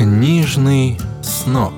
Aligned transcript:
Книжный 0.00 0.98
сноб. 1.22 1.74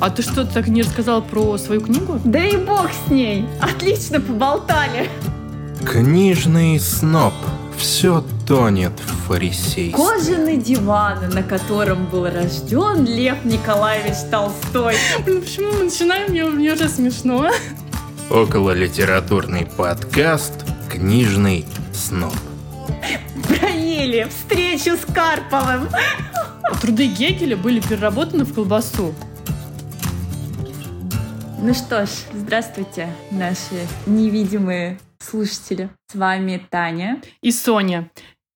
А 0.00 0.08
ты 0.08 0.22
что, 0.22 0.46
так 0.46 0.66
не 0.68 0.80
рассказал 0.80 1.20
про 1.20 1.58
свою 1.58 1.82
книгу? 1.82 2.18
Да 2.24 2.42
и 2.42 2.56
бог 2.56 2.88
с 2.90 3.10
ней. 3.10 3.44
Отлично 3.60 4.18
поболтали. 4.18 5.10
Книжный 5.84 6.80
сноб. 6.80 7.34
Все 7.76 8.24
тонет 8.48 8.92
в 8.98 9.28
фарисействе. 9.28 9.92
Кожаный 9.92 10.56
диван, 10.56 11.28
на 11.34 11.42
котором 11.42 12.06
был 12.06 12.24
рожден 12.24 13.04
Лев 13.04 13.44
Николаевич 13.44 14.16
Толстой. 14.30 14.94
Блин, 15.26 15.42
почему 15.42 15.70
мы 15.70 15.84
начинаем? 15.84 16.30
Мне, 16.30 16.46
мне 16.46 16.72
уже 16.72 16.88
смешно. 16.88 17.50
Около 18.30 18.70
литературный 18.70 19.66
подкаст 19.66 20.54
«Книжный 20.90 21.66
сноб». 21.92 22.32
Проели 23.46 24.26
встречу 24.30 24.96
с 24.96 25.04
Карповым. 25.12 25.90
Труды 26.80 27.06
Гегеля 27.08 27.56
были 27.56 27.80
переработаны 27.80 28.44
в 28.44 28.54
колбасу. 28.54 29.14
Ну 31.60 31.74
что 31.74 32.06
ж, 32.06 32.10
здравствуйте, 32.32 33.08
наши 33.30 33.86
невидимые 34.06 34.98
слушатели. 35.20 35.90
С 36.10 36.14
вами 36.14 36.64
Таня. 36.70 37.20
И 37.40 37.52
Соня. 37.52 38.10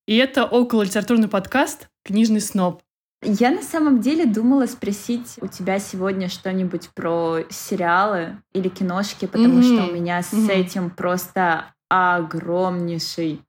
И 0.07 0.17
это 0.17 0.45
около 0.45 0.83
литературный 0.83 1.29
подкаст 1.29 1.89
«Книжный 2.05 2.41
сноб». 2.41 2.83
Я 3.23 3.51
на 3.51 3.63
самом 3.63 4.01
деле 4.01 4.27
думала 4.27 4.67
спросить 4.67 5.35
у 5.41 5.47
тебя 5.47 5.79
сегодня 5.79 6.29
что-нибудь 6.29 6.91
про 6.95 7.41
сериалы 7.51 8.39
или 8.53 8.69
киношки, 8.69 9.27
потому 9.27 9.55
Мгм. 9.55 9.63
что 9.63 9.87
у 9.87 9.93
меня 9.93 10.23
с 10.23 10.33
Мгм. 10.33 10.51
этим 10.51 10.91
просто 10.91 11.67
огромнейший, 11.89 13.41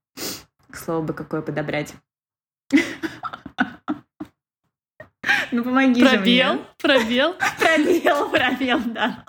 к 0.72 0.78
слову 0.78 1.04
бы 1.04 1.14
какое 1.14 1.42
подобрать. 1.42 1.94
Ну 5.52 5.64
помоги 5.64 6.02
же 6.02 6.10
Пробел, 6.10 6.54
мне. 6.54 6.64
пробел. 6.78 7.36
Пробел, 7.60 8.30
пробел, 8.30 8.80
да. 8.86 9.24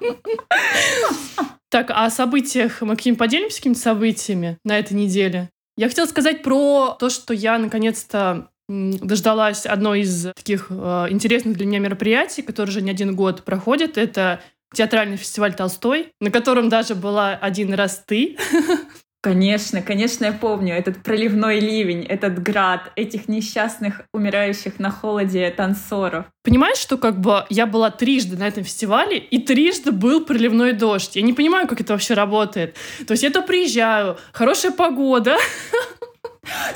Так, 1.71 1.91
а 1.91 2.07
о 2.07 2.11
событиях 2.11 2.81
мы 2.81 2.97
каким 2.97 3.17
поделимся 3.17 3.59
какими-то 3.59 3.81
событиями 3.81 4.59
на 4.65 4.79
этой 4.79 4.95
неделе? 4.95 5.51
Я 5.77 5.89
хотела 5.89 6.07
сказать 6.07 6.43
про 6.43 6.97
то, 6.99 7.11
что 7.11 7.35
я 7.35 7.59
наконец-то 7.59 8.51
дождалась 8.69 9.65
одной 9.65 10.01
из 10.01 10.29
таких 10.35 10.67
э, 10.71 11.07
интересных 11.11 11.57
для 11.57 11.67
меня 11.67 11.79
мероприятий, 11.79 12.43
которое 12.43 12.71
уже 12.71 12.83
не 12.83 12.91
один 12.91 13.15
год 13.15 13.45
проходит. 13.45 13.97
Это 13.97 14.41
театральный 14.75 15.17
фестиваль 15.17 15.55
Толстой, 15.55 16.13
на 16.21 16.31
котором 16.31 16.69
даже 16.69 16.95
была 16.95 17.33
один 17.33 17.73
раз 17.75 18.03
ты. 18.07 18.37
Конечно, 19.21 19.83
конечно, 19.83 20.27
я 20.27 20.33
помню 20.33 20.75
этот 20.75 21.03
проливной 21.03 21.59
ливень, 21.59 22.05
этот 22.05 22.41
град, 22.41 22.93
этих 22.95 23.27
несчастных, 23.27 24.03
умирающих 24.13 24.79
на 24.79 24.91
холоде 24.93 25.51
танцоров. 25.51 26.27
Понимаешь, 26.45 26.79
что 26.79 26.97
как 26.99 27.21
бы 27.21 27.45
я 27.51 27.67
была 27.67 27.91
трижды 27.91 28.37
на 28.37 28.47
этом 28.47 28.63
фестивале, 28.63 29.19
и 29.19 29.39
трижды 29.41 29.91
был 29.91 30.25
проливной 30.25 30.73
дождь. 30.73 31.17
Я 31.17 31.23
не 31.23 31.33
понимаю, 31.33 31.67
как 31.67 31.81
это 31.81 31.95
вообще 31.95 32.15
работает. 32.15 32.77
То 33.09 33.13
есть 33.13 33.25
я 33.25 33.31
то 33.31 33.43
приезжаю, 33.43 34.19
хорошая 34.33 34.71
погода, 34.73 35.37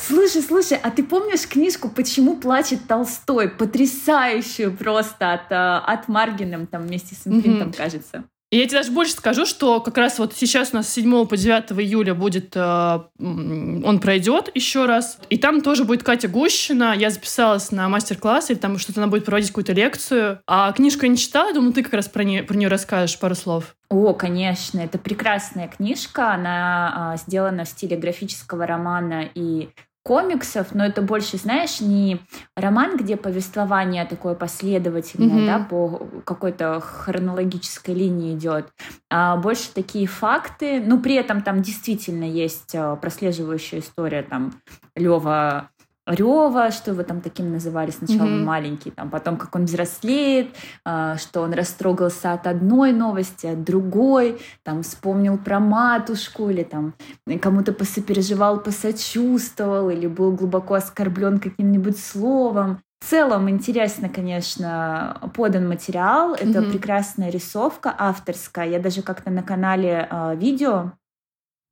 Слушай, 0.00 0.42
слушай, 0.42 0.78
а 0.82 0.90
ты 0.90 1.02
помнишь 1.02 1.48
книжку 1.48 1.88
«Почему 1.88 2.36
плачет 2.36 2.86
Толстой»? 2.86 3.48
Потрясающую 3.48 4.76
просто 4.76 5.32
от, 5.32 5.50
э, 5.50 5.54
от 5.54 6.08
Маргиным 6.08 6.66
там 6.66 6.82
вместе 6.82 7.14
с 7.14 7.26
импринтом, 7.26 7.68
Мгм. 7.68 7.72
кажется. 7.72 8.24
И 8.52 8.58
я 8.58 8.66
тебе 8.66 8.80
даже 8.80 8.92
больше 8.92 9.14
скажу, 9.14 9.46
что 9.46 9.80
как 9.80 9.96
раз 9.96 10.18
вот 10.18 10.34
сейчас 10.34 10.72
у 10.72 10.76
нас 10.76 10.86
с 10.86 10.92
7 10.92 11.26
по 11.26 11.38
9 11.38 11.72
июля 11.80 12.14
будет, 12.14 12.54
э, 12.54 13.00
он 13.18 13.98
пройдет 13.98 14.50
еще 14.54 14.84
раз. 14.84 15.18
И 15.30 15.38
там 15.38 15.62
тоже 15.62 15.84
будет 15.84 16.02
Катя 16.02 16.28
Гущина. 16.28 16.94
Я 16.94 17.08
записалась 17.08 17.72
на 17.72 17.88
мастер-класс, 17.88 18.50
или 18.50 18.58
там 18.58 18.76
что-то 18.76 19.00
она 19.00 19.06
будет 19.06 19.24
проводить 19.24 19.48
какую-то 19.48 19.72
лекцию. 19.72 20.40
А 20.46 20.70
книжку 20.72 21.04
я 21.04 21.08
не 21.08 21.16
читала, 21.16 21.54
думаю, 21.54 21.72
ты 21.72 21.82
как 21.82 21.94
раз 21.94 22.08
про 22.08 22.24
нее, 22.24 22.42
про 22.42 22.54
нее 22.54 22.68
расскажешь 22.68 23.18
пару 23.18 23.34
слов. 23.34 23.74
О, 23.88 24.12
конечно, 24.12 24.80
это 24.80 24.98
прекрасная 24.98 25.68
книжка. 25.68 26.34
Она 26.34 27.12
а, 27.12 27.16
сделана 27.16 27.64
в 27.64 27.68
стиле 27.68 27.96
графического 27.96 28.66
романа 28.66 29.30
и 29.34 29.70
комиксов, 30.02 30.74
но 30.74 30.84
это 30.84 31.00
больше, 31.00 31.36
знаешь, 31.36 31.80
не 31.80 32.18
роман, 32.56 32.96
где 32.96 33.16
повествование 33.16 34.04
такое 34.04 34.34
последовательное, 34.34 35.36
Мгм. 35.36 35.46
да, 35.46 35.58
по 35.60 36.08
какой-то 36.24 36.80
хронологической 36.80 37.94
линии 37.94 38.34
идет, 38.34 38.68
а 39.10 39.36
больше 39.36 39.72
такие 39.72 40.06
факты, 40.06 40.80
ну, 40.84 41.00
при 41.00 41.14
этом 41.14 41.42
там 41.42 41.62
действительно 41.62 42.24
есть 42.24 42.74
а, 42.74 42.96
прослеживающая 42.96 43.78
история, 43.78 44.22
там, 44.22 44.54
Лева 44.96 45.70
Рева, 46.06 46.70
что 46.72 46.90
его 46.90 47.04
там 47.04 47.20
таким 47.20 47.52
называли 47.52 47.90
сначала 47.92 48.26
Мгм. 48.28 48.44
маленький, 48.44 48.90
там 48.90 49.08
потом 49.08 49.36
как 49.36 49.54
он 49.54 49.66
взрослеет, 49.66 50.48
а, 50.84 51.16
что 51.16 51.42
он 51.42 51.52
растрогался 51.52 52.32
от 52.32 52.46
одной 52.48 52.92
новости, 52.92 53.46
от 53.46 53.62
другой, 53.62 54.40
там 54.64 54.82
вспомнил 54.82 55.38
про 55.38 55.60
матушку 55.60 56.50
или 56.50 56.64
там 56.64 56.94
кому-то 57.40 57.72
посопереживал, 57.72 58.58
посочувствовал 58.60 59.90
или 59.90 60.08
был 60.08 60.32
глубоко 60.32 60.74
оскорблен 60.74 61.38
каким-нибудь 61.38 61.98
словом. 61.98 62.80
В 63.00 63.10
целом 63.10 63.50
интересно, 63.50 64.08
конечно, 64.08 65.20
подан 65.34 65.68
материал. 65.68 66.34
Это 66.34 66.60
Мгм. 66.62 66.70
прекрасная 66.70 67.30
рисовка 67.30 67.94
авторская. 67.98 68.68
Я 68.68 68.78
даже 68.78 69.02
как-то 69.02 69.30
на 69.30 69.42
канале 69.42 70.06
а, 70.10 70.34
видео 70.34 70.92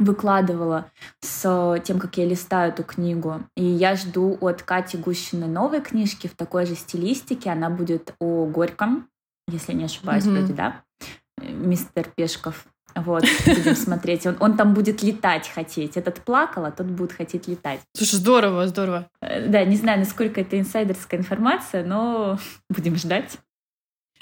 выкладывала 0.00 0.91
с 1.21 1.81
тем, 1.84 2.00
как 2.00 2.16
я 2.16 2.25
листаю 2.25 2.72
эту 2.72 2.83
книгу. 2.83 3.43
И 3.56 3.65
я 3.65 3.94
жду 3.94 4.37
от 4.41 4.62
Кати 4.62 4.97
Гущиной 4.97 5.47
новой 5.47 5.81
книжки 5.81 6.27
в 6.27 6.34
такой 6.34 6.66
же 6.66 6.75
стилистике. 6.75 7.50
Она 7.50 7.71
будет 7.71 8.15
о 8.19 8.47
Горьком, 8.47 9.09
если 9.47 9.72
не 9.75 9.84
ошибаюсь, 9.84 10.25
Мгм. 10.25 10.37
вроде, 10.38 10.53
да? 10.55 10.83
Э, 11.41 11.53
Мистер 11.53 12.09
Пешков. 12.16 12.65
Вот, 12.97 13.25
будем 13.47 13.77
смотреть. 13.77 14.27
Он, 14.27 14.37
он 14.41 14.56
там 14.56 14.75
будет 14.75 15.03
летать 15.05 15.49
хотеть. 15.49 15.97
Этот 15.97 16.21
плакал, 16.22 16.65
а 16.65 16.72
тот 16.72 16.87
будет 16.87 17.12
хотеть 17.12 17.47
летать. 17.47 17.81
Слушай, 17.94 18.17
здорово, 18.17 18.67
здорово. 18.67 19.09
Э, 19.21 19.47
Да, 19.49 19.65
не 19.65 19.77
знаю, 19.77 20.00
насколько 20.00 20.41
это 20.41 20.59
инсайдерская 20.59 21.21
информация, 21.21 21.84
но 21.84 22.38
будем 22.71 22.97
ждать. 22.97 23.38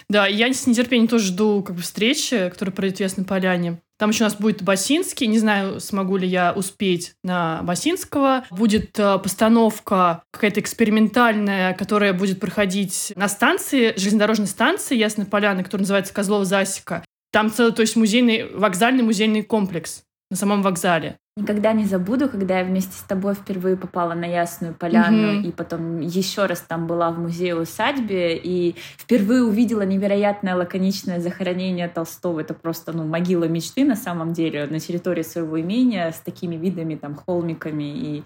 Да, 0.09 0.27
я 0.27 0.53
с 0.53 0.67
нетерпением 0.67 1.09
тоже 1.09 1.27
жду 1.27 1.63
как 1.63 1.77
бы 1.77 1.83
встречи, 1.83 2.49
которая 2.51 2.75
пройдет 2.75 2.99
в 2.99 3.01
Ясной 3.01 3.25
Поляне. 3.27 3.81
Там 3.99 4.11
еще 4.11 4.25
у 4.25 4.27
нас 4.27 4.37
будет 4.37 4.63
Басинский. 4.63 5.27
Не 5.27 5.39
знаю, 5.39 5.81
смогу 5.81 6.17
ли 6.17 6.27
я 6.27 6.53
успеть 6.53 7.15
на 7.25 7.63
Басинского. 7.63 8.45
Будет 8.51 8.99
э, 8.99 9.19
постановка 9.19 10.23
какая-то 10.31 10.61
экспериментальная, 10.61 11.75
которая 11.75 12.13
будет 12.13 12.39
проходить 12.39 13.13
на 13.17 13.29
станции, 13.29 13.95
железнодорожной 13.97 14.47
станции 14.47 14.97
Ясной 14.97 15.27
Поляны, 15.27 15.65
которая 15.65 15.83
называется 15.83 16.15
Козлова-Засека. 16.15 17.05
Там 17.33 17.51
целый, 17.51 17.73
то 17.73 17.83
есть 17.83 17.97
музейный, 17.97 18.49
вокзальный 18.55 19.03
музейный 19.03 19.43
комплекс 19.43 20.03
на 20.31 20.37
самом 20.37 20.63
вокзале. 20.63 21.19
Никогда 21.39 21.73
не 21.73 21.85
забуду, 21.85 22.29
когда 22.29 22.59
я 22.59 22.65
вместе 22.65 22.95
с 22.95 23.03
тобой 23.03 23.35
впервые 23.35 23.77
попала 23.77 24.15
на 24.15 24.25
Ясную 24.25 24.75
Поляну, 24.75 25.35
Мгм. 25.35 25.43
и 25.45 25.53
потом 25.53 26.01
еще 26.01 26.47
раз 26.47 26.61
там 26.63 26.89
была 26.89 27.13
в 27.13 27.21
музее-усадьбе, 27.21 28.37
и 28.37 28.75
впервые 28.97 29.45
увидела 29.45 29.83
невероятное 29.83 30.57
лаконичное 30.57 31.21
захоронение 31.21 31.87
Толстого. 31.89 32.41
Это 32.41 32.55
просто, 32.55 32.93
ну, 32.93 33.05
могила 33.05 33.45
мечты 33.45 33.85
на 33.85 33.95
самом 33.95 34.33
деле 34.33 34.67
на 34.67 34.81
территории 34.81 35.23
своего 35.23 35.61
имения 35.61 36.11
с 36.11 36.19
такими 36.19 36.57
видами, 36.57 36.97
там, 36.97 37.15
холмиками 37.15 37.85
и 37.85 38.25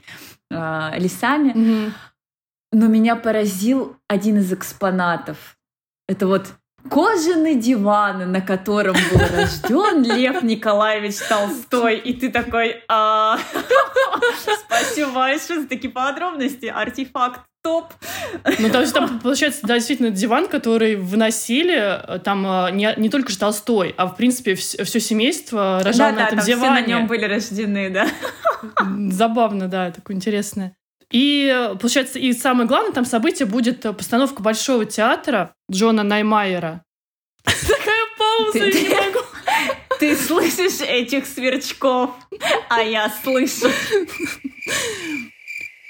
э, 0.50 0.98
лесами. 0.98 1.92
Но 2.72 2.86
меня 2.86 3.16
поразил 3.16 3.96
один 4.08 4.38
из 4.38 4.50
экспонатов. 4.54 5.58
Это 6.08 6.26
вот 6.26 6.54
кожаный 6.88 7.54
диван, 7.54 8.30
на 8.32 8.40
котором 8.40 8.94
был 9.10 9.20
рожден 9.36 10.02
Лев 10.02 10.42
Николаевич 10.42 11.16
Толстой. 11.28 11.98
И 11.98 12.12
ты 12.14 12.30
такой, 12.30 12.82
«А, 12.88 13.38
спасибо 14.66 15.10
большое 15.12 15.62
за 15.62 15.68
такие 15.68 15.90
подробности. 15.92 16.66
Артефакт 16.66 17.40
топ. 17.62 17.92
Ну, 18.58 18.70
там, 18.70 18.84
там, 18.90 19.20
получается, 19.20 19.60
да, 19.62 19.74
действительно, 19.74 20.10
диван, 20.10 20.48
который 20.48 20.96
выносили, 20.96 21.76
э, 22.16 22.18
там 22.18 22.44
э, 22.44 22.72
не, 22.72 22.92
не 22.96 23.08
только 23.08 23.30
же 23.30 23.38
Толстой, 23.38 23.94
а, 23.96 24.06
в 24.08 24.16
принципе, 24.16 24.56
все, 24.56 24.84
семейство 24.98 25.80
рожало 25.84 26.10
на 26.10 26.16
Да-да, 26.16 26.26
этом 26.26 26.38
там 26.38 26.44
все 26.44 26.56
на 26.56 26.62
диване. 26.82 26.86
нем 26.86 27.06
были 27.06 27.24
рождены, 27.24 27.90
да. 27.90 28.08
Забавно, 29.10 29.68
да, 29.68 29.92
такое 29.92 30.16
интересное. 30.16 30.74
И, 31.12 31.46
э, 31.54 31.76
получается, 31.76 32.18
и 32.18 32.32
самое 32.32 32.66
главное 32.66 32.92
там 32.92 33.04
событие 33.04 33.46
будет 33.46 33.84
э, 33.84 33.92
постановка 33.92 34.42
Большого 34.42 34.86
театра 34.86 35.54
Джона 35.70 36.02
Наймайера. 36.02 36.82
Такая 37.44 38.04
пауза, 38.18 38.58
я 38.58 38.70
не 38.70 38.88
могу. 38.88 39.18
Ты 40.00 40.16
слышишь 40.16 40.80
этих 40.80 41.26
сверчков, 41.26 42.10
а 42.68 42.80
я 42.80 43.12
слышу. 43.22 43.70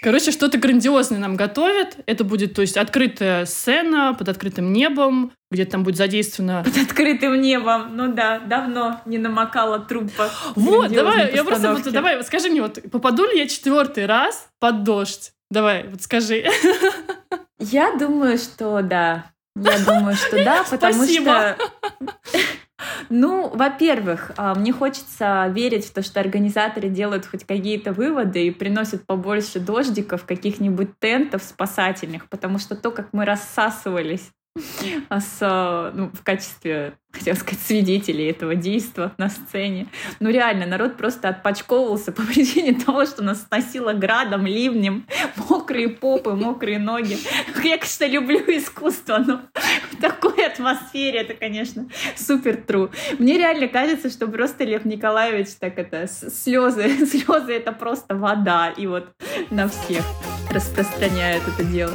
Короче, 0.02 0.32
что-то 0.32 0.58
грандиозное 0.58 1.20
нам 1.20 1.37
готовят. 1.37 1.96
Это 2.06 2.25
будет, 2.25 2.54
то 2.54 2.62
есть, 2.62 2.76
открытая 2.76 3.46
сцена 3.46 4.14
под 4.19 4.28
открытым 4.28 4.72
небом, 4.72 5.31
где 5.52 5.64
там 5.64 5.84
будет 5.84 5.96
задействовано... 5.96 6.64
Под 6.64 6.76
открытым 6.76 7.40
небом. 7.40 7.96
Ну 7.96 8.12
да, 8.12 8.40
давно 8.40 9.00
не 9.06 9.19
намокала 9.19 9.78
трупа. 9.78 10.28
Вот, 10.56 10.93
давай, 10.93 11.32
я 11.32 11.44
просто, 11.44 11.69
вот, 11.69 11.76
постановки. 11.76 11.90
давай, 11.90 12.16
вот 12.16 12.26
скажи 12.26 12.50
мне, 12.50 12.62
вот 12.62 12.81
попаду 12.90 13.25
ли 13.26 13.38
я 13.38 13.46
четвертый 13.46 14.06
раз 14.06 14.49
под 14.58 14.82
дождь? 14.82 15.32
Давай, 15.52 15.87
вот 15.87 16.02
скажи. 16.02 16.46
Я 17.60 17.94
думаю, 17.96 18.38
что 18.38 18.82
да. 18.82 19.26
Я 19.54 19.78
думаю, 19.78 20.16
что 20.16 20.43
да, 20.44 20.64
потому 20.70 21.04
что... 21.06 21.56
Ну, 23.11 23.49
во-первых, 23.49 24.32
а, 24.37 24.55
мне 24.55 24.73
хочется 24.73 25.46
верить 25.55 25.87
в 25.87 25.93
то, 25.93 26.02
что 26.02 26.20
организаторы 26.20 26.88
делают 26.88 27.26
хоть 27.26 27.44
какие-то 27.44 27.93
выводы 27.93 28.46
и 28.46 28.50
приносят 28.50 29.06
побольше 29.06 29.61
дождиков, 29.61 30.25
каких-нибудь 30.25 30.99
тентов 30.99 31.43
спасательных, 31.43 32.29
потому 32.29 32.58
что 32.58 32.76
то, 32.76 32.90
как 32.90 33.12
мы 33.12 33.25
рассасывались 33.25 34.31
с, 35.10 35.93
ну, 35.94 36.10
в 36.12 36.22
качестве, 36.22 36.94
хотел 37.10 37.34
сказать, 37.37 37.60
свидетелей 37.64 38.31
этого 38.31 38.54
действа 38.54 39.12
на 39.16 39.28
сцене. 39.31 39.88
Ну 40.20 40.31
реально, 40.31 40.66
народ 40.66 40.96
просто 40.96 41.28
отпочковывался 41.28 42.12
по 42.12 42.22
причине 42.26 42.78
того, 42.78 43.06
что 43.06 43.22
нас 43.22 43.46
сносило 43.46 43.93
градом, 43.93 44.46
ливнем, 44.46 45.06
мокрые 45.49 45.88
попы, 45.88 46.32
мокрые 46.32 46.78
ноги. 46.78 47.19
Я, 47.62 47.78
конечно, 47.78 48.06
люблю 48.06 48.40
искусство, 48.49 49.19
но 49.19 49.40
в 49.93 50.00
такой 50.00 50.46
атмосфере 50.46 51.20
это, 51.20 51.34
конечно, 51.34 51.88
супер 52.16 52.56
тру. 52.56 52.90
Мне 53.19 53.38
реально 53.38 53.69
кажется, 53.69 54.10
что 54.10 54.26
просто 54.26 54.64
Лев 54.64 54.84
Николаевич 54.84 55.49
так 55.58 55.78
это, 55.78 56.06
слезы, 56.06 57.06
слезы 57.06 57.54
это 57.54 57.72
просто 57.72 58.14
вода, 58.14 58.69
и 58.69 58.87
вот 58.87 59.08
на 59.50 59.69
всех 59.69 60.04
распространяет 60.50 61.43
это 61.49 61.64
дело. 61.64 61.94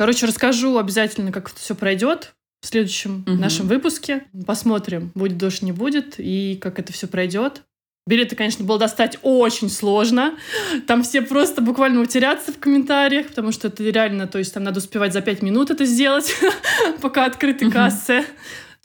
Короче, 0.00 0.24
расскажу 0.24 0.78
обязательно, 0.78 1.30
как 1.30 1.50
это 1.50 1.60
все 1.60 1.74
пройдет 1.74 2.32
в 2.62 2.66
следующем 2.68 3.22
угу. 3.26 3.32
нашем 3.32 3.68
выпуске. 3.68 4.24
Посмотрим, 4.46 5.12
будет 5.14 5.36
дождь, 5.36 5.60
не 5.60 5.72
будет, 5.72 6.14
и 6.16 6.58
как 6.58 6.78
это 6.78 6.90
все 6.90 7.06
пройдет. 7.06 7.64
Билеты, 8.06 8.34
конечно, 8.34 8.64
было 8.64 8.78
достать 8.78 9.18
очень 9.20 9.68
сложно. 9.68 10.38
Там 10.86 11.02
все 11.02 11.20
просто 11.20 11.60
буквально 11.60 12.00
утеряться 12.00 12.50
в 12.50 12.58
комментариях, 12.58 13.26
потому 13.28 13.52
что 13.52 13.68
это 13.68 13.82
реально, 13.82 14.26
то 14.26 14.38
есть 14.38 14.54
там 14.54 14.62
надо 14.64 14.78
успевать 14.78 15.12
за 15.12 15.20
пять 15.20 15.42
минут 15.42 15.70
это 15.70 15.84
сделать, 15.84 16.34
пока 17.02 17.26
открыты 17.26 17.70
кассы. 17.70 18.24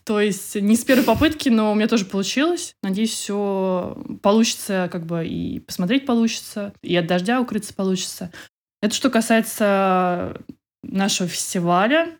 То 0.04 0.20
есть 0.20 0.56
не 0.56 0.76
с 0.76 0.84
первой 0.84 1.06
попытки, 1.06 1.48
но 1.48 1.72
у 1.72 1.76
меня 1.76 1.88
тоже 1.88 2.04
получилось. 2.04 2.76
Надеюсь, 2.84 3.14
все 3.14 3.98
получится, 4.22 4.90
как 4.92 5.06
бы 5.06 5.26
и 5.26 5.62
посмотреть 5.62 6.06
получится, 6.06 6.74
и 6.82 6.94
от 6.98 7.08
дождя 7.08 7.40
укрыться 7.40 7.74
получится. 7.74 8.34
Это 8.82 8.94
что 8.94 9.10
касается 9.10 10.42
нашего 10.88 11.30
фестиваля. 11.30 12.18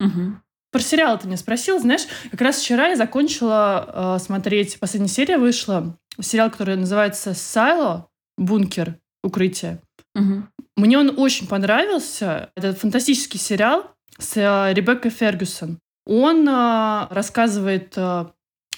Угу. 0.00 0.36
Про 0.72 0.80
сериал 0.80 1.18
ты 1.18 1.26
меня 1.26 1.36
спросил, 1.36 1.80
знаешь, 1.80 2.06
как 2.30 2.40
раз 2.40 2.60
вчера 2.60 2.88
я 2.88 2.96
закончила 2.96 4.16
э, 4.16 4.22
смотреть, 4.22 4.78
последняя 4.78 5.08
серия 5.08 5.38
вышла, 5.38 5.98
сериал, 6.20 6.50
который 6.50 6.76
называется 6.76 7.34
«Сайло», 7.34 8.08
«Бункер», 8.38 8.98
«Укрытие». 9.24 9.80
Угу. 10.14 10.44
Мне 10.76 10.98
он 10.98 11.18
очень 11.18 11.46
понравился. 11.46 12.50
Это 12.54 12.74
фантастический 12.74 13.38
сериал 13.38 13.94
с 14.18 14.36
э, 14.36 14.72
Ребеккой 14.72 15.10
Фергюсон. 15.10 15.78
Он 16.06 16.48
э, 16.48 17.06
рассказывает 17.10 17.94
э, 17.96 18.26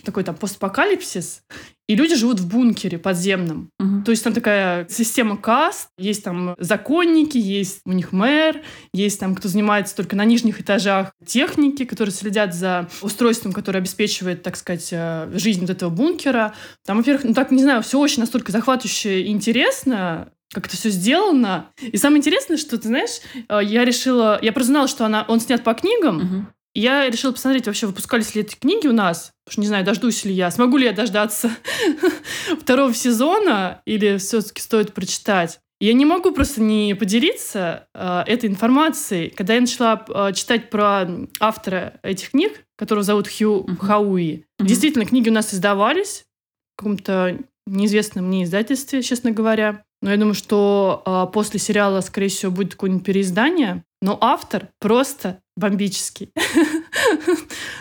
такой 0.04 0.24
там 0.24 0.34
постапокалипсис, 0.34 1.44
и 1.92 1.94
люди 1.94 2.14
живут 2.14 2.40
в 2.40 2.48
бункере 2.48 2.98
подземном. 2.98 3.68
Угу. 3.78 4.04
То 4.06 4.12
есть 4.12 4.24
там 4.24 4.32
такая 4.32 4.88
система 4.88 5.36
каст, 5.36 5.88
есть 5.98 6.24
там 6.24 6.54
законники, 6.58 7.36
есть 7.36 7.80
у 7.84 7.92
них 7.92 8.12
мэр, 8.12 8.62
есть 8.94 9.20
там 9.20 9.34
кто 9.34 9.48
занимается 9.48 9.94
только 9.94 10.16
на 10.16 10.24
нижних 10.24 10.58
этажах 10.58 11.12
техники, 11.26 11.84
которые 11.84 12.14
следят 12.14 12.54
за 12.54 12.88
устройством, 13.02 13.52
которое 13.52 13.80
обеспечивает, 13.80 14.42
так 14.42 14.56
сказать, 14.56 14.88
э, 14.90 15.30
жизнь 15.34 15.60
вот 15.60 15.68
этого 15.68 15.90
бункера. 15.90 16.54
Там, 16.86 16.96
во-первых, 16.96 17.24
ну 17.24 17.34
так, 17.34 17.50
не 17.50 17.62
знаю, 17.62 17.82
все 17.82 17.98
очень 17.98 18.20
настолько 18.20 18.52
захватывающе 18.52 19.24
и 19.24 19.28
интересно, 19.30 20.32
как 20.50 20.68
это 20.68 20.76
все 20.76 20.88
сделано. 20.88 21.66
И 21.78 21.98
самое 21.98 22.20
интересное, 22.20 22.56
что, 22.56 22.78
ты 22.78 22.88
знаешь, 22.88 23.20
э, 23.50 23.60
я 23.62 23.84
решила... 23.84 24.38
Я 24.40 24.54
прознала, 24.54 24.88
что 24.88 25.04
она, 25.04 25.26
он 25.28 25.40
снят 25.40 25.62
по 25.62 25.74
книгам, 25.74 26.16
угу. 26.16 26.46
Я 26.74 27.08
решила 27.10 27.32
посмотреть, 27.32 27.66
вообще 27.66 27.86
выпускались 27.86 28.34
ли 28.34 28.42
эти 28.42 28.56
книги 28.56 28.86
у 28.86 28.92
нас. 28.92 29.32
Потому 29.44 29.52
что 29.52 29.60
не 29.60 29.66
знаю, 29.66 29.84
дождусь 29.84 30.24
ли 30.24 30.32
я. 30.32 30.50
Смогу 30.50 30.78
ли 30.78 30.86
я 30.86 30.92
дождаться 30.92 31.50
второго 32.60 32.94
сезона 32.94 33.82
или 33.84 34.16
все-таки 34.16 34.62
стоит 34.62 34.94
прочитать. 34.94 35.58
Я 35.80 35.94
не 35.94 36.04
могу 36.04 36.30
просто 36.30 36.62
не 36.62 36.94
поделиться 36.94 37.88
э, 37.92 38.22
этой 38.28 38.48
информацией. 38.48 39.30
Когда 39.30 39.54
я 39.54 39.60
начала 39.60 40.04
э, 40.08 40.32
читать 40.32 40.70
про 40.70 41.08
автора 41.40 41.98
этих 42.04 42.30
книг, 42.30 42.64
которого 42.76 43.02
зовут 43.02 43.26
Хью 43.26 43.64
uh-huh. 43.64 43.76
Хауи, 43.78 44.44
uh-huh. 44.60 44.64
действительно, 44.64 45.04
книги 45.04 45.28
у 45.28 45.32
нас 45.32 45.52
издавались 45.52 46.24
в 46.74 46.78
каком-то 46.78 47.36
неизвестном 47.66 48.26
мне 48.26 48.44
издательстве, 48.44 49.02
честно 49.02 49.32
говоря. 49.32 49.82
Но 50.02 50.10
я 50.10 50.16
думаю, 50.16 50.34
что 50.34 51.02
э, 51.04 51.32
после 51.32 51.58
сериала, 51.58 52.00
скорее 52.00 52.28
всего, 52.28 52.52
будет 52.52 52.74
какое-нибудь 52.74 53.04
переиздание. 53.04 53.82
Но 54.02 54.18
автор 54.20 54.68
просто 54.78 55.40
бомбический. 55.56 56.30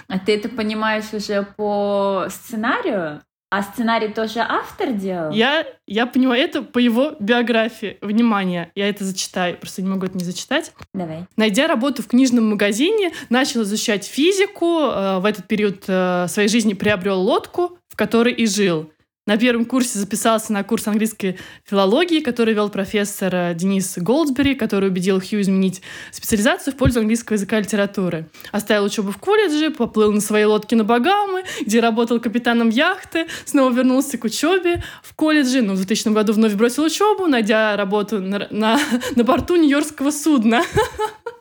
А 0.08 0.20
ты 0.20 0.36
это 0.36 0.50
понимаешь 0.50 1.14
уже 1.14 1.48
по 1.56 2.26
сценарию? 2.30 3.22
А 3.50 3.64
сценарий 3.64 4.10
тоже 4.10 4.40
автор 4.40 4.92
делал? 4.92 5.32
Я, 5.32 5.66
я 5.88 6.06
понимаю 6.06 6.42
это 6.42 6.64
по 6.64 6.80
его 6.80 7.16
биографии. 7.20 7.98
Внимание, 8.02 8.72
я 8.76 8.90
это 8.90 9.06
зачитаю, 9.06 9.58
просто 9.58 9.82
не 9.82 9.88
могу 9.88 10.06
это 10.06 10.18
не 10.18 10.26
зачитать. 10.26 10.74
Давай. 10.94 11.28
Найдя 11.38 11.68
работу 11.68 12.04
в 12.04 12.08
книжном 12.08 12.50
магазине, 12.50 13.12
начал 13.30 13.62
изучать 13.64 14.06
физику. 14.06 14.80
Э, 14.80 15.20
в 15.20 15.26
этот 15.26 15.48
период 15.48 15.86
э, 15.88 16.28
своей 16.28 16.50
жизни 16.50 16.74
приобрел 16.74 17.22
лодку, 17.22 17.78
в 17.88 17.96
которой 17.96 18.34
и 18.34 18.48
жил. 18.48 18.92
На 19.32 19.38
первом 19.38 19.64
курсе 19.64 19.98
записался 19.98 20.52
на 20.52 20.62
курс 20.62 20.90
английской 20.90 21.40
филологии, 21.64 22.20
который 22.20 22.54
вел 22.54 22.68
профессор 22.68 23.34
э, 23.34 23.54
Денис 23.56 23.98
Голдсбери, 23.98 24.56
который 24.56 24.90
убедил 24.90 25.22
Хью 25.22 25.40
изменить 25.40 25.82
специализацию 26.12 26.74
в 26.74 26.76
пользу 26.76 27.00
английского 27.00 27.36
языка 27.36 27.58
и 27.58 27.62
литературы. 27.62 28.28
Оставил 28.52 28.84
учебу 28.84 29.14
в 29.14 29.18
колледже, 29.20 29.70
поплыл 29.70 30.12
на 30.12 30.20
своей 30.20 30.44
лодке 30.44 30.76
на 30.76 30.84
Багамы, 30.84 31.46
где 31.62 31.80
работал 31.80 32.20
капитаном 32.20 32.68
яхты, 32.68 33.28
снова 33.46 33.72
вернулся 33.72 34.18
к 34.18 34.26
учебе 34.26 34.84
в 35.02 35.16
колледже, 35.16 35.62
но 35.62 35.76
в 35.76 35.78
2000 35.78 36.10
году 36.10 36.34
вновь 36.34 36.56
бросил 36.56 36.84
учебу, 36.84 37.26
найдя 37.28 37.78
работу 37.78 38.20
на, 38.20 38.50
на, 38.52 38.82
на 39.16 39.24
борту 39.24 39.56
нью-йоркского 39.56 40.12
судна. 40.12 40.62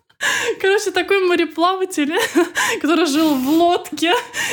Короче, 0.60 0.90
такой 0.90 1.26
мореплаватель, 1.26 2.14
который 2.80 3.06
жил 3.06 3.34
в 3.34 3.48
лодке 3.48 4.12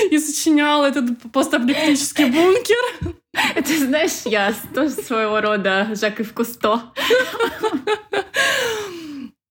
и 0.10 0.18
сочинял 0.18 0.86
этот 0.86 1.06
постапокалиптический 1.32 2.26
бункер. 2.26 3.14
Это, 3.56 3.78
знаешь, 3.78 4.22
я 4.26 4.54
тоже 4.74 4.92
своего 4.92 5.42
рода 5.42 5.90
Жак 5.94 6.20
и 6.20 6.24
в 6.24 6.34
Кусто. 6.34 6.82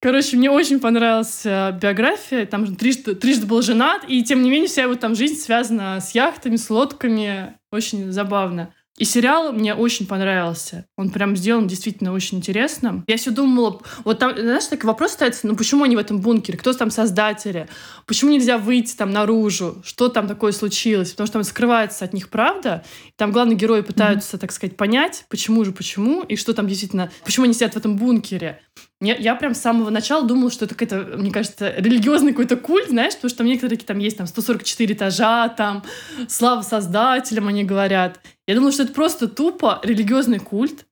Короче, 0.00 0.36
мне 0.36 0.50
очень 0.50 0.78
понравилась 0.80 1.42
биография. 1.44 2.46
Там 2.46 2.76
трижды, 2.76 3.14
трижды 3.14 3.46
был 3.46 3.62
женат, 3.62 4.04
и 4.06 4.22
тем 4.22 4.42
не 4.42 4.50
менее 4.50 4.68
вся 4.68 4.82
его 4.82 4.94
там 4.94 5.14
жизнь 5.14 5.36
связана 5.36 6.00
с 6.00 6.12
яхтами, 6.14 6.56
с 6.56 6.70
лодками. 6.70 7.58
Очень 7.72 8.12
забавно. 8.12 8.72
И 8.98 9.04
сериал 9.04 9.52
мне 9.52 9.74
очень 9.74 10.06
понравился. 10.06 10.86
Он 10.96 11.10
прям 11.10 11.36
сделан 11.36 11.66
действительно 11.66 12.12
очень 12.12 12.38
интересно. 12.38 13.04
Я 13.06 13.18
все 13.18 13.30
думала, 13.30 13.80
вот 14.04 14.18
там, 14.18 14.34
знаешь, 14.36 14.64
такой 14.64 14.88
вопрос 14.88 15.12
ставится, 15.12 15.46
ну 15.46 15.54
почему 15.54 15.84
они 15.84 15.96
в 15.96 15.98
этом 15.98 16.20
бункере? 16.20 16.56
Кто 16.56 16.72
там 16.72 16.90
создатели? 16.90 17.68
Почему 18.06 18.30
нельзя 18.30 18.56
выйти 18.56 18.96
там 18.96 19.10
наружу? 19.10 19.82
Что 19.84 20.08
там 20.08 20.26
такое 20.26 20.52
случилось? 20.52 21.10
Потому 21.10 21.26
что 21.26 21.34
там 21.34 21.44
скрывается 21.44 22.04
от 22.06 22.14
них 22.14 22.30
правда. 22.30 22.84
Там 23.16 23.32
главные 23.32 23.56
герои 23.56 23.82
пытаются, 23.82 24.36
mm-hmm. 24.36 24.40
так 24.40 24.52
сказать, 24.52 24.76
понять, 24.76 25.26
почему 25.28 25.64
же, 25.64 25.72
почему, 25.72 26.22
и 26.22 26.36
что 26.36 26.54
там 26.54 26.66
действительно, 26.66 27.10
почему 27.24 27.44
они 27.44 27.52
сидят 27.52 27.74
в 27.74 27.76
этом 27.76 27.96
бункере. 27.96 28.60
Я, 29.02 29.14
я 29.16 29.34
прям 29.34 29.54
с 29.54 29.60
самого 29.60 29.90
начала 29.90 30.26
думала, 30.26 30.50
что 30.50 30.64
это 30.64 30.74
какой-то, 30.74 31.18
мне 31.18 31.30
кажется, 31.30 31.74
религиозный 31.76 32.32
какой-то 32.32 32.56
культ, 32.56 32.88
знаешь, 32.88 33.14
потому 33.14 33.28
что 33.28 33.38
там 33.38 33.46
некоторые 33.46 33.76
там 33.78 33.98
есть 33.98 34.16
там 34.16 34.26
144 34.26 34.94
этажа, 34.94 35.50
там 35.50 35.84
слава 36.28 36.62
создателям, 36.62 37.48
они 37.48 37.64
говорят. 37.64 38.20
Я 38.46 38.54
думала, 38.54 38.72
что 38.72 38.84
это 38.84 38.92
просто 38.92 39.28
тупо 39.28 39.80
религиозный 39.82 40.38
культ, 40.38 40.86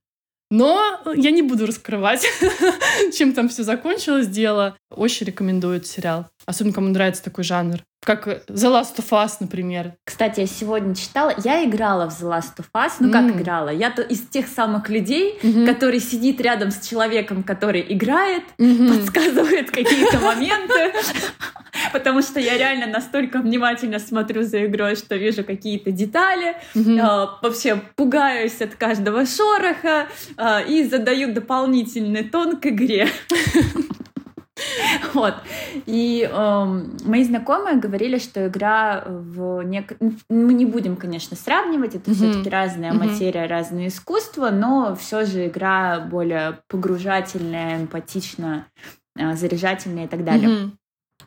но 0.51 1.01
я 1.15 1.31
не 1.31 1.43
буду 1.43 1.67
раскрывать, 1.67 2.27
чем 3.17 3.33
там 3.33 3.49
все 3.49 3.63
закончилось 3.63 4.27
дело. 4.27 4.77
Очень 4.91 5.27
рекомендую 5.27 5.77
этот 5.77 5.89
сериал. 5.89 6.27
Особенно, 6.47 6.75
кому 6.75 6.89
нравится 6.89 7.23
такой 7.23 7.45
жанр. 7.45 7.81
Как 8.05 8.27
The 8.27 8.45
Last 8.49 8.97
of 8.99 9.09
Us, 9.11 9.37
например. 9.41 9.95
Кстати, 10.05 10.41
я 10.41 10.47
сегодня 10.47 10.95
читала, 10.95 11.35
я 11.43 11.65
играла 11.65 12.11
в 12.11 12.23
The 12.23 12.29
Last 12.29 12.57
of 12.59 12.67
Us. 12.75 12.93
Ну, 13.01 13.11
как 13.11 13.25
mm. 13.25 13.41
играла? 13.41 13.71
Я 13.71 13.91
то 13.91 14.03
из 14.03 14.21
тех 14.21 14.47
самых 14.47 14.91
людей, 14.91 15.39
mm-hmm. 15.43 15.67
который 15.67 16.01
сидит 16.01 16.41
рядом 16.41 16.71
с 16.71 16.87
человеком, 16.87 17.43
который 17.43 17.85
играет, 17.89 18.43
mm-hmm. 18.59 18.89
подсказывает 18.89 19.71
какие-то 19.71 20.21
моменты. 20.21 20.93
Потому 21.93 22.23
что 22.23 22.41
я 22.41 22.57
реально 22.59 22.87
настолько 22.87 23.39
внимательно 23.39 23.99
смотрю 23.99 24.43
за 24.43 24.67
игрой, 24.67 24.97
что 24.97 25.17
вижу 25.17 25.43
какие-то 25.43 25.91
детали. 25.91 26.57
Вообще 26.75 27.81
пугаюсь 27.97 28.61
от 28.61 28.75
каждого 28.75 29.27
шороха 29.27 30.09
и 30.69 30.85
задаю 30.85 31.33
дополнительный 31.33 32.25
тон 32.25 32.61
к 32.61 32.67
игре. 32.67 33.09
Вот. 35.15 35.35
И 35.87 36.29
эм, 36.31 36.97
мои 37.05 37.25
знакомые 37.25 37.77
говорили, 37.77 38.19
что 38.19 38.47
игра 38.47 39.05
в 39.07 39.63
нек... 39.63 39.93
Мы 40.29 40.55
не 40.55 40.67
будем, 40.67 40.97
конечно, 40.97 41.37
сравнивать, 41.37 41.95
это 41.95 42.11
Мгм. 42.11 42.17
все-таки 42.17 42.51
разная 42.51 42.93
Мгм. 42.93 43.07
материя, 43.09 43.47
разное 43.47 43.89
искусство, 43.89 44.51
но 44.51 44.97
все 44.97 45.25
же 45.25 45.47
игра 45.47 46.01
более 46.01 46.61
погружательная, 46.69 47.77
эмпатична, 47.79 48.67
э, 49.17 49.35
заряжательная 49.35 50.05
и 50.05 50.09
так 50.09 50.25
далее. 50.25 50.49
Мгм. 50.49 50.79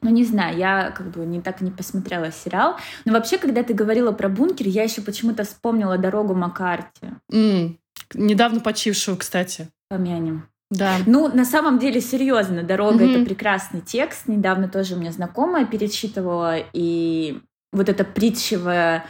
Ну, 0.02 0.10
не 0.12 0.26
знаю, 0.26 0.58
я 0.58 0.92
как 0.92 1.08
бы 1.12 1.26
не 1.26 1.42
так 1.42 1.62
не 1.62 1.72
посмотрела 1.72 2.32
сериал. 2.32 2.76
Но 3.06 3.14
вообще, 3.14 3.38
когда 3.38 3.64
ты 3.64 3.74
говорила 3.74 4.12
про 4.12 4.30
бункер, 4.30 4.68
я 4.68 4.84
еще 4.84 5.02
почему-то 5.02 5.44
вспомнила 5.44 5.98
дорогу 5.98 6.36
Маккарти. 6.36 7.08
М. 7.32 7.80
Недавно 8.14 8.60
почившего, 8.60 9.16
кстати. 9.16 9.70
Помянем. 9.90 10.48
Да. 10.70 10.98
Ну, 11.06 11.34
на 11.34 11.46
самом 11.46 11.80
деле, 11.80 12.02
серьезно, 12.02 12.64
дорога 12.64 13.06
Мгм. 13.06 13.16
это 13.16 13.26
прекрасный 13.26 13.82
текст. 13.82 14.28
Недавно 14.28 14.68
тоже 14.68 14.96
у 14.96 15.00
меня 15.00 15.12
знакомая 15.12 15.66
перечитывала, 15.66 16.58
и 16.74 17.40
вот 17.72 17.90
это 17.90 18.04
притчевое 18.04 19.06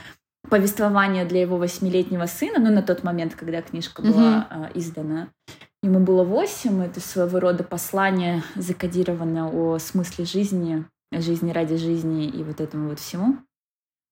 повествование 0.50 1.26
для 1.26 1.42
его 1.42 1.58
восьмилетнего 1.58 2.26
сына, 2.26 2.60
ну, 2.60 2.72
на 2.74 2.82
тот 2.82 3.04
момент, 3.04 3.36
когда 3.36 3.62
книжка 3.62 4.02
была 4.02 4.48
а, 4.50 4.72
издана, 4.76 5.30
ему 5.84 6.00
было 6.00 6.24
восемь, 6.24 6.82
это 6.84 7.02
своего 7.02 7.40
рода 7.40 7.64
послание 7.64 8.44
закодировано 8.56 9.50
о 9.52 9.78
смысле 9.80 10.26
жизни, 10.26 10.86
жизни 11.12 11.52
ради 11.52 11.76
жизни 11.76 12.28
и 12.28 12.44
вот 12.44 12.62
этому 12.62 12.90
вот 12.90 13.00
всему. 13.00 13.38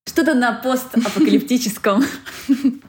Что-то 0.08 0.34
на 0.34 0.54
постапокалиптическом. 0.54 2.04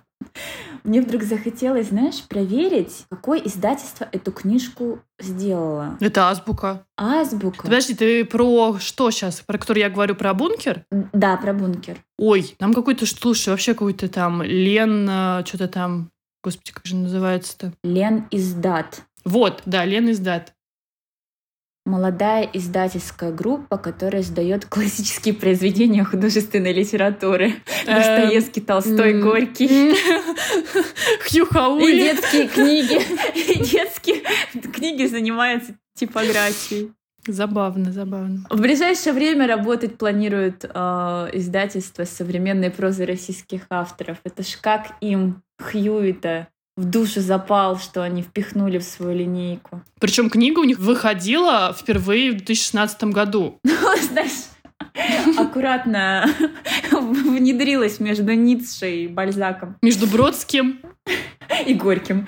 Мне 0.87 1.01
вдруг 1.01 1.25
захотелось, 1.25 1.89
знаешь, 1.89 2.23
проверить, 2.23 3.07
какое 3.11 3.41
издательство 3.41 4.09
эту 4.13 4.31
книжку 4.31 5.01
сделало. 5.19 5.99
Это 5.99 6.29
азбука. 6.29 6.87
Азбука. 6.97 7.65
Подожди, 7.65 7.95
ты 7.95 8.25
про 8.25 8.79
что 8.79 9.11
сейчас? 9.11 9.41
Про 9.41 9.59
который 9.59 9.81
я 9.81 9.91
говорю 9.91 10.15
про 10.15 10.33
бункер? 10.33 10.85
Да, 11.13 11.37
про 11.39 11.53
бункер. 11.53 11.99
Ой, 12.19 12.55
там 12.59 12.73
какой-то, 12.73 13.05
слушай, 13.05 13.49
вообще 13.49 13.75
какой-то 13.75 14.09
там 14.09 14.45
Лен, 14.45 15.09
а, 15.11 15.45
что-то 15.45 15.67
там, 15.67 16.11
господи, 16.45 16.71
как 16.73 16.87
же 16.87 16.95
называется-то? 16.95 17.73
Лен 17.83 18.29
Издат. 18.31 19.03
Вот, 19.27 19.63
да, 19.67 19.85
Лен 19.85 20.09
издат. 20.09 20.53
Молодая 21.87 22.51
издательская 22.53 23.31
группа, 23.31 23.79
которая 23.79 24.23
издает 24.23 24.67
классические 24.67 25.35
произведения 25.35 26.03
художественной 26.03 26.73
литературы. 26.73 27.55
Достоевский, 27.87 28.61
Толстой. 28.61 29.23
Горький. 29.23 29.95
Хью 31.31 31.45
И 31.45 31.47
Хауи. 31.47 31.93
детские 31.93 32.49
книги. 32.49 33.01
И 33.37 33.65
детские 33.65 34.23
книги 34.73 35.07
занимаются 35.07 35.77
типографией. 35.95 36.91
Забавно, 37.29 37.93
забавно. 37.93 38.47
В 38.51 38.61
ближайшее 38.61 39.13
время 39.13 39.47
работать 39.47 39.97
планирует 39.97 40.65
э, 40.65 40.69
издательство 41.35 42.03
современной 42.03 42.71
прозы 42.71 43.07
российских 43.07 43.63
авторов. 43.71 44.19
Это 44.25 44.43
ж 44.43 44.59
как 44.61 44.97
им 45.01 45.43
Хьюита 45.61 46.49
в 46.77 46.85
душу 46.85 47.21
запал, 47.21 47.79
что 47.79 48.03
они 48.03 48.23
впихнули 48.23 48.79
в 48.79 48.83
свою 48.85 49.17
линейку. 49.17 49.83
Причем 49.99 50.29
книга 50.29 50.61
у 50.61 50.65
них 50.65 50.79
выходила 50.79 51.75
впервые 51.79 52.33
в 52.33 52.37
2016 52.37 53.05
году. 53.05 53.59
Ну, 53.65 53.97
знаешь, 54.13 55.39
аккуратно 55.39 56.29
внедрилась 56.91 57.99
между 57.99 58.33
Ницше 58.33 59.05
и 59.05 59.09
Бальзаком 59.09 59.77
Между 59.81 60.07
Бродским. 60.07 60.81
и 61.67 61.75
Горьким. 61.75 62.27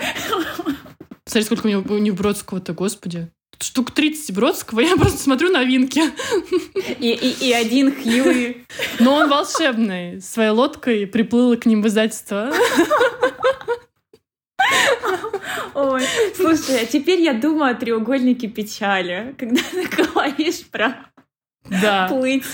Смотри, 1.27 1.45
сколько 1.45 1.67
у 1.67 1.71
него, 1.71 1.95
у 1.95 1.99
него 1.99 2.17
Бродского-то, 2.17 2.73
господи. 2.73 3.29
Штук 3.61 3.91
30 3.91 4.35
Бродского, 4.35 4.81
я 4.81 4.97
просто 4.97 5.19
смотрю 5.19 5.51
новинки. 5.51 6.01
И, 7.01 7.11
и, 7.13 7.49
и 7.49 7.53
один 7.53 7.93
Хьюи. 7.93 8.65
Но 9.01 9.15
он 9.17 9.29
волшебный. 9.29 10.23
Своей 10.23 10.51
лодкой 10.51 11.07
приплыл 11.07 11.57
к 11.57 11.67
ним 11.67 11.83
в 11.83 11.89
издательство. 11.89 12.53
Ой, 15.81 16.03
слушай, 16.35 16.83
а 16.83 16.87
теперь 16.87 17.21
я 17.21 17.35
думаю 17.35 17.71
о 17.71 17.75
треугольнике 17.75 18.49
печали, 18.49 19.37
когда 19.39 19.61
ты 19.71 19.87
говоришь 19.87 20.67
про 20.67 20.97
Да. 21.71 22.07
плыть. 22.09 22.45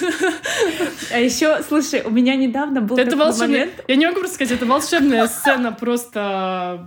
А 1.13 1.19
еще, 1.19 1.63
слушай, 1.67 2.03
у 2.03 2.11
меня 2.11 2.35
недавно 2.37 2.81
был 2.81 2.97
Это 2.99 3.11
такой 3.13 3.27
волшебный... 3.27 3.59
момент. 3.59 3.73
Я 3.89 3.97
не 3.97 4.07
могу 4.07 4.21
просто 4.21 4.35
сказать, 4.37 4.57
это 4.57 4.67
волшебная 4.67 5.27
сцена 5.27 5.73
просто... 5.73 6.87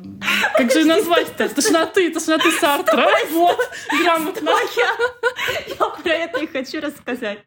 Как 0.55 0.71
же 0.71 0.85
назвать-то? 0.85 1.49
Тошноты, 1.49 2.09
тошноты 2.11 2.51
Сартра. 2.51 3.07
Вот, 3.31 3.59
грамотно. 4.01 4.49
Я, 5.79 5.85
про 6.07 6.11
это 6.11 6.39
и 6.39 6.47
хочу 6.47 6.81
рассказать. 6.81 7.39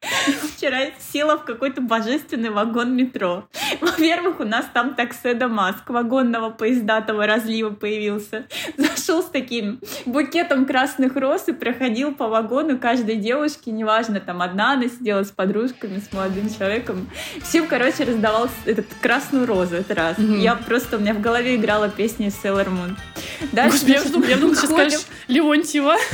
Вчера 0.56 0.78
села 1.12 1.36
в 1.38 1.44
какой-то 1.44 1.80
божественный 1.80 2.50
вагон 2.50 2.94
метро. 2.94 3.48
Во-первых, 3.80 4.40
у 4.40 4.44
нас 4.44 4.66
там 4.72 4.94
такседа 4.94 5.48
Маск 5.48 5.88
вагонного 5.88 6.50
поездатого 6.50 7.26
разлива 7.26 7.70
появился. 7.70 8.46
Зашел 8.76 9.22
с 9.22 9.26
таким 9.26 9.80
букетом 10.06 10.66
красных 10.66 11.16
роз 11.16 11.48
и 11.48 11.52
проходил 11.52 12.14
по 12.14 12.28
вагону 12.28 12.78
каждой 12.78 13.16
девушке, 13.16 13.70
неважно, 13.70 14.20
там 14.20 14.42
одна 14.42 14.69
она 14.72 14.88
сидела 14.88 15.22
с 15.22 15.30
подружками, 15.30 15.98
с 15.98 16.12
молодым 16.12 16.52
человеком. 16.52 17.08
Всем, 17.42 17.66
короче, 17.66 18.04
раздавал 18.04 18.48
этот 18.64 18.86
красную 19.00 19.46
розу, 19.46 19.76
это 19.76 19.94
раз. 19.94 20.18
Мгм. 20.18 20.38
Я 20.38 20.54
просто, 20.54 20.96
у 20.96 21.00
меня 21.00 21.14
в 21.14 21.20
голове 21.20 21.56
играла 21.56 21.88
песня 21.88 22.28
Sailor 22.28 22.68
Moon. 22.68 22.96
Дальше, 23.52 23.72
Господи, 23.72 23.92
я 23.92 23.98
значит, 23.98 24.12
думала, 24.12 24.28
я 24.30 24.36
думала, 24.36 24.54
ты 24.54 24.60
сейчас 24.60 24.70
скажешь 24.70 25.06
Леонтьева. 25.28 25.96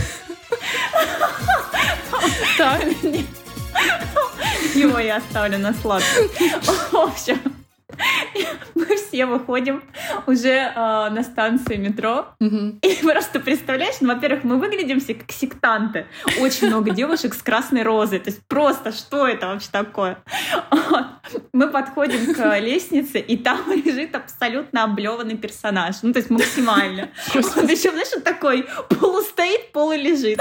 Так, 2.56 2.82
Его 4.74 4.98
я 4.98 5.16
оставлю 5.16 5.58
на 5.58 5.72
сладкое. 5.74 6.28
В 6.92 6.96
общем, 6.96 7.40
все 9.16 9.24
выходим 9.24 9.82
уже 10.26 10.50
э, 10.50 10.74
на 10.74 11.22
станции 11.22 11.76
метро. 11.76 12.26
Мгм. 12.38 12.80
И 12.82 12.96
просто 13.02 13.40
представляешь, 13.40 13.96
ну, 14.00 14.12
во-первых, 14.12 14.44
мы 14.44 14.58
выглядим 14.58 15.00
все 15.00 15.14
как 15.14 15.32
сектанты. 15.32 16.06
Очень 16.38 16.66
много 16.68 16.90
девушек 16.90 17.32
с 17.32 17.42
красной 17.42 17.82
розой. 17.82 18.18
То 18.18 18.28
есть 18.28 18.42
просто 18.46 18.92
что 18.92 19.26
это 19.26 19.46
вообще 19.46 19.68
такое? 19.72 20.18
Вот. 20.70 21.06
Мы 21.52 21.68
подходим 21.68 22.34
к 22.34 22.58
лестнице, 22.60 23.18
и 23.18 23.38
там 23.38 23.60
лежит 23.72 24.14
абсолютно 24.14 24.84
облеванный 24.84 25.38
персонаж. 25.38 25.96
Ну, 26.02 26.12
то 26.12 26.18
есть 26.18 26.28
максимально. 26.28 27.08
Он 27.34 27.66
еще, 27.68 27.90
знаешь, 27.90 28.12
он 28.14 28.20
такой 28.20 28.66
полустоит, 29.00 29.72
полулежит. 29.72 30.40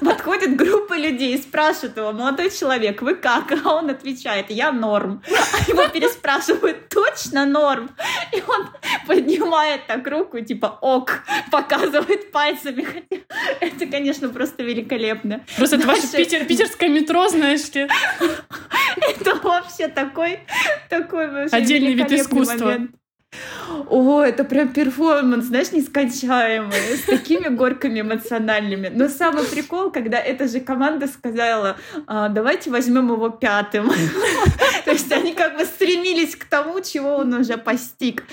Подходит 0.00 0.56
группа 0.56 0.94
людей, 0.94 1.38
спрашивает 1.38 1.96
его, 1.96 2.12
молодой 2.12 2.50
человек, 2.50 3.00
вы 3.00 3.14
как? 3.14 3.52
А 3.64 3.76
он 3.76 3.88
отвечает, 3.88 4.50
я 4.50 4.72
норм. 4.72 5.22
А 5.26 5.70
его 5.70 5.88
переспрашивают, 5.88 6.88
точно 6.90 7.46
норм? 7.46 7.90
И 8.32 8.42
он 8.46 8.68
поднимает 9.06 9.86
так 9.86 10.06
руку, 10.06 10.40
типа 10.40 10.78
ок, 10.80 11.20
показывает 11.50 12.30
пальцами. 12.32 12.86
Это, 13.60 13.86
конечно, 13.86 14.28
просто 14.28 14.62
великолепно. 14.62 15.40
Просто 15.56 15.76
это 15.76 15.86
ваше 15.86 16.06
питер- 16.16 16.46
питерское 16.46 16.88
метро, 16.88 17.28
знаешь 17.28 17.72
ли. 17.74 17.88
Это 18.98 19.34
вообще 19.42 19.88
такой, 19.88 20.40
такой 20.88 21.28
вообще 21.30 21.56
Отдельный 21.56 21.94
вид 21.94 22.12
искусства. 22.12 22.64
момент. 22.64 22.90
О, 23.88 24.22
это 24.22 24.42
прям 24.42 24.72
перформанс, 24.72 25.44
знаешь, 25.46 25.70
нескончаемый, 25.70 26.96
с 26.96 27.02
такими 27.02 27.46
горками 27.48 28.00
эмоциональными. 28.00 28.90
Но 28.92 29.08
самый 29.08 29.44
прикол, 29.44 29.92
когда 29.92 30.18
эта 30.18 30.48
же 30.48 30.58
команда 30.58 31.06
сказала, 31.06 31.76
«А, 32.08 32.28
давайте 32.28 32.70
возьмем 32.70 33.12
его 33.12 33.28
пятым. 33.30 33.90
То 34.90 34.94
есть 34.94 35.12
они 35.12 35.34
как 35.34 35.56
бы 35.56 35.64
стремились 35.64 36.34
к 36.34 36.46
тому, 36.46 36.80
чего 36.80 37.18
он 37.18 37.32
уже 37.32 37.56
постиг. 37.56 38.24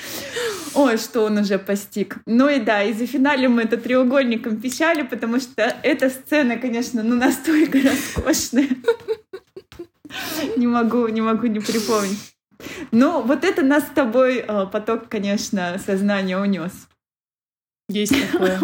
Ой, 0.73 0.97
что 0.97 1.21
он 1.21 1.37
уже 1.37 1.59
постиг. 1.59 2.17
Ну 2.25 2.49
и 2.49 2.59
да, 2.59 2.81
и 2.81 2.93
зафиналим 2.93 3.51
мы 3.51 3.61
это 3.61 3.77
треугольником 3.77 4.59
печали, 4.59 5.03
потому 5.03 5.39
что 5.39 5.61
эта 5.83 6.09
сцена, 6.09 6.57
конечно, 6.57 7.03
ну 7.03 7.15
настолько 7.15 7.77
роскошная. 7.79 8.69
Не 10.55 10.65
могу, 10.65 11.07
не 11.09 11.21
могу 11.21 11.45
не 11.45 11.59
припомнить. 11.59 12.33
Ну, 12.89 13.21
вот 13.21 13.43
это 13.43 13.61
нас 13.61 13.83
с 13.83 13.91
тобой 13.91 14.37
э, 14.37 14.65
поток, 14.71 15.09
конечно, 15.09 15.79
сознания 15.85 16.39
унес. 16.39 16.87
Есть 17.87 18.15
такое. 18.31 18.59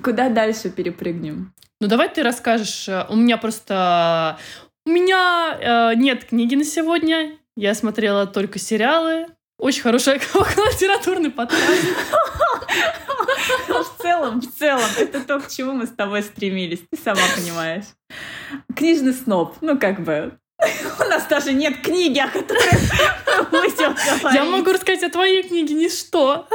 Куда 0.00 0.28
дальше 0.28 0.70
перепрыгнем? 0.70 1.52
Ну 1.80 1.88
давай 1.88 2.08
ты 2.08 2.22
расскажешь. 2.22 2.88
э, 2.88 3.04
У 3.08 3.16
меня 3.16 3.36
просто... 3.36 4.38
У 4.86 4.90
меня 4.90 5.58
э, 5.60 5.94
нет 5.96 6.26
книги 6.26 6.54
на 6.54 6.62
сегодня. 6.62 7.36
Я 7.56 7.74
смотрела 7.74 8.24
только 8.24 8.60
сериалы. 8.60 9.26
Очень 9.58 9.82
хороший 9.82 10.14
литературный 10.14 11.30
подкаст. 11.30 11.64
Ну, 13.66 13.82
В 13.82 14.00
целом, 14.00 14.40
в 14.40 14.46
целом, 14.56 14.84
это 14.96 15.20
то, 15.24 15.40
к 15.40 15.48
чему 15.48 15.72
мы 15.72 15.86
с 15.86 15.90
тобой 15.90 16.22
стремились. 16.22 16.82
Ты 16.88 16.98
сама 17.02 17.22
понимаешь. 17.34 17.86
Книжный 18.76 19.12
сноб. 19.12 19.56
Ну, 19.60 19.76
как 19.76 20.04
бы... 20.04 20.38
У 21.00 21.04
нас 21.08 21.26
даже 21.26 21.52
нет 21.52 21.80
книги, 21.82 22.20
о 22.20 22.28
которой 22.28 22.78
мы 23.50 23.60
будем 23.62 23.92
говорить. 23.92 24.34
Я 24.34 24.44
могу 24.44 24.70
рассказать 24.70 25.02
о 25.02 25.10
твоей 25.10 25.42
книге 25.42 25.74
«Ничто». 25.74 26.46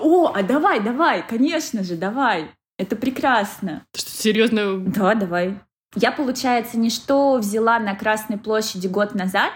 О, 0.00 0.32
а 0.32 0.42
давай, 0.44 0.78
давай, 0.78 1.26
конечно 1.26 1.82
же, 1.82 1.96
давай. 1.96 2.52
Это 2.78 2.94
прекрасно. 2.94 3.84
Ты 3.90 4.00
Что, 4.00 4.10
серьезно? 4.10 4.78
Да, 4.78 5.14
давай. 5.14 5.58
Я, 5.94 6.12
получается, 6.12 6.78
ничто 6.78 7.36
взяла 7.38 7.78
на 7.78 7.94
Красной 7.94 8.38
площади 8.38 8.86
год 8.86 9.14
назад, 9.14 9.52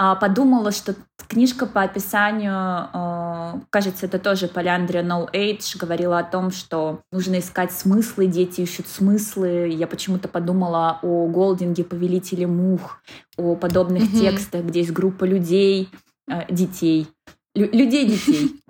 а, 0.00 0.14
подумала, 0.14 0.70
что 0.70 0.94
книжка 1.26 1.66
по 1.66 1.82
описанию, 1.82 2.54
а, 2.54 3.60
кажется, 3.68 4.06
это 4.06 4.20
тоже 4.20 4.46
Поляндрия 4.46 5.02
No 5.02 5.28
Age, 5.32 5.76
говорила 5.76 6.20
о 6.20 6.24
том, 6.24 6.52
что 6.52 7.00
нужно 7.10 7.40
искать 7.40 7.72
смыслы, 7.72 8.26
дети 8.26 8.60
ищут 8.60 8.86
смыслы. 8.86 9.68
Я 9.68 9.88
почему-то 9.88 10.28
подумала 10.28 11.00
о 11.02 11.26
Голдинге, 11.26 11.82
Повелителе 11.82 12.46
мух, 12.46 13.00
о 13.36 13.56
подобных 13.56 14.04
mm-hmm. 14.04 14.20
текстах, 14.20 14.64
где 14.66 14.80
есть 14.80 14.92
группа 14.92 15.24
людей, 15.24 15.90
а, 17.64 17.68
детей, 17.68 18.18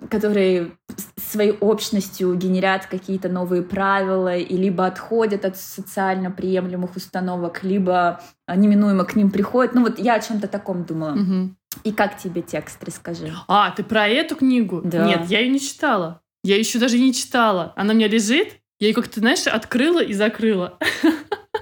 которые 0.09 0.71
своей 1.17 1.51
общностью 1.51 2.33
генерят 2.35 2.85
какие-то 2.87 3.29
новые 3.29 3.61
правила 3.61 4.35
и 4.35 4.57
либо 4.57 4.85
отходят 4.85 5.45
от 5.45 5.57
социально 5.57 6.31
приемлемых 6.31 6.95
установок, 6.95 7.63
либо 7.63 8.21
неминуемо 8.47 9.05
к 9.05 9.15
ним 9.15 9.31
приходят. 9.31 9.75
Ну 9.75 9.81
вот 9.81 9.99
я 9.99 10.15
о 10.15 10.19
чем-то 10.19 10.47
таком 10.47 10.83
думала. 10.83 11.13
Угу. 11.13 11.49
И 11.83 11.91
как 11.91 12.17
тебе 12.17 12.41
текст, 12.41 12.83
расскажи. 12.83 13.31
А, 13.47 13.71
ты 13.71 13.83
про 13.83 14.07
эту 14.07 14.35
книгу? 14.35 14.81
Да. 14.83 15.05
Нет, 15.05 15.27
я 15.27 15.39
ее 15.39 15.49
не 15.49 15.59
читала. 15.59 16.21
Я 16.43 16.57
еще 16.57 16.79
даже 16.79 16.97
не 16.97 17.13
читала. 17.13 17.73
Она 17.75 17.93
у 17.93 17.95
меня 17.95 18.07
лежит, 18.07 18.59
я 18.79 18.87
ее 18.87 18.93
как-то, 18.93 19.19
знаешь, 19.19 19.45
открыла 19.45 20.01
и 20.01 20.13
закрыла. 20.13 20.77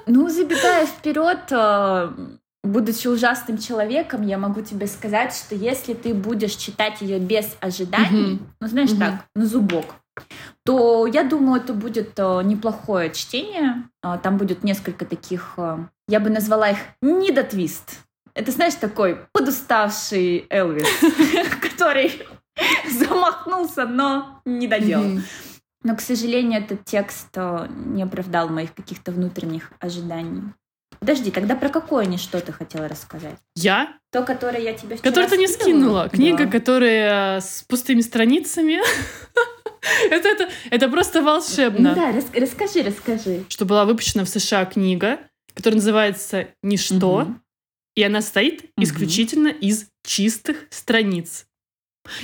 Ну, 0.06 0.30
забегая 0.30 0.86
вперед, 0.86 1.40
э, 1.52 2.14
будучи 2.68 3.08
ужасным 3.08 3.58
человеком, 3.58 4.26
я 4.26 4.38
могу 4.38 4.62
тебе 4.62 4.88
сказать, 4.88 5.34
что 5.34 5.56
если 5.56 5.94
ты 5.94 6.14
будешь 6.14 6.56
читать 6.56 7.02
ее 7.02 7.20
без 7.20 7.58
ожиданий, 7.60 8.36
mm-hmm. 8.36 8.48
ну 8.62 8.68
знаешь 8.68 8.92
mm-hmm. 8.92 9.00
так, 9.00 9.26
на 9.36 9.46
зубок, 9.46 9.96
то 10.64 11.08
я 11.08 11.24
думаю, 11.24 11.62
это 11.62 11.74
будет 11.74 12.14
э, 12.18 12.42
неплохое 12.44 13.12
чтение. 13.14 13.88
Э, 14.04 14.18
там 14.22 14.38
будет 14.38 14.64
несколько 14.64 15.06
таких, 15.06 15.54
э, 15.58 15.78
я 16.08 16.20
бы 16.20 16.30
назвала 16.30 16.70
их 16.70 16.78
недотвист. 17.02 18.00
Это, 18.34 18.52
знаешь, 18.52 18.76
такой 18.76 19.20
подуставший 19.32 20.46
Элвис, 20.50 20.88
который 21.62 22.28
замахнулся, 22.90 23.86
но 23.86 24.42
не 24.46 24.68
доделал. 24.68 25.22
Но, 25.84 25.96
к 25.96 26.02
сожалению, 26.02 26.62
этот 26.62 26.86
текст 26.86 27.36
не 27.36 28.04
оправдал 28.04 28.50
моих 28.50 28.74
каких-то 28.74 29.12
внутренних 29.12 29.72
ожиданий. 29.80 30.44
Подожди, 31.00 31.32
тогда 31.32 31.56
про 31.56 31.70
какое 31.70 32.06
ничто 32.06 32.40
ты 32.40 32.52
хотела 32.52 32.88
рассказать? 32.88 33.38
Я? 33.56 33.98
То, 34.12 34.24
которое 34.24 34.62
я 34.62 34.74
тебе 34.74 34.96
вчера 34.96 35.10
Которое 35.10 35.30
ты 35.30 35.38
не 35.38 35.48
скинула. 35.48 36.10
Книга, 36.10 36.46
да. 36.46 36.52
которая 36.52 37.42
с 37.42 37.64
пустыми 37.68 38.02
страницами. 38.02 38.80
это, 40.10 40.28
это, 40.28 40.50
это 40.70 40.90
просто 40.90 41.22
волшебно. 41.22 41.90
Ну 41.90 41.96
да, 41.96 42.12
рас, 42.12 42.26
расскажи, 42.34 42.84
расскажи. 42.84 43.44
Что 43.50 43.66
была 43.66 43.86
выпущена 43.86 44.24
в 44.26 44.30
США 44.30 44.66
книга, 44.66 45.20
которая 45.54 45.78
называется 45.78 46.48
«Ничто», 46.64 47.22
угу. 47.22 47.36
и 47.96 48.04
она 48.04 48.22
состоит 48.22 48.64
угу. 48.64 48.84
исключительно 48.84 49.48
из 49.48 49.88
чистых 50.06 50.68
страниц. 50.70 51.46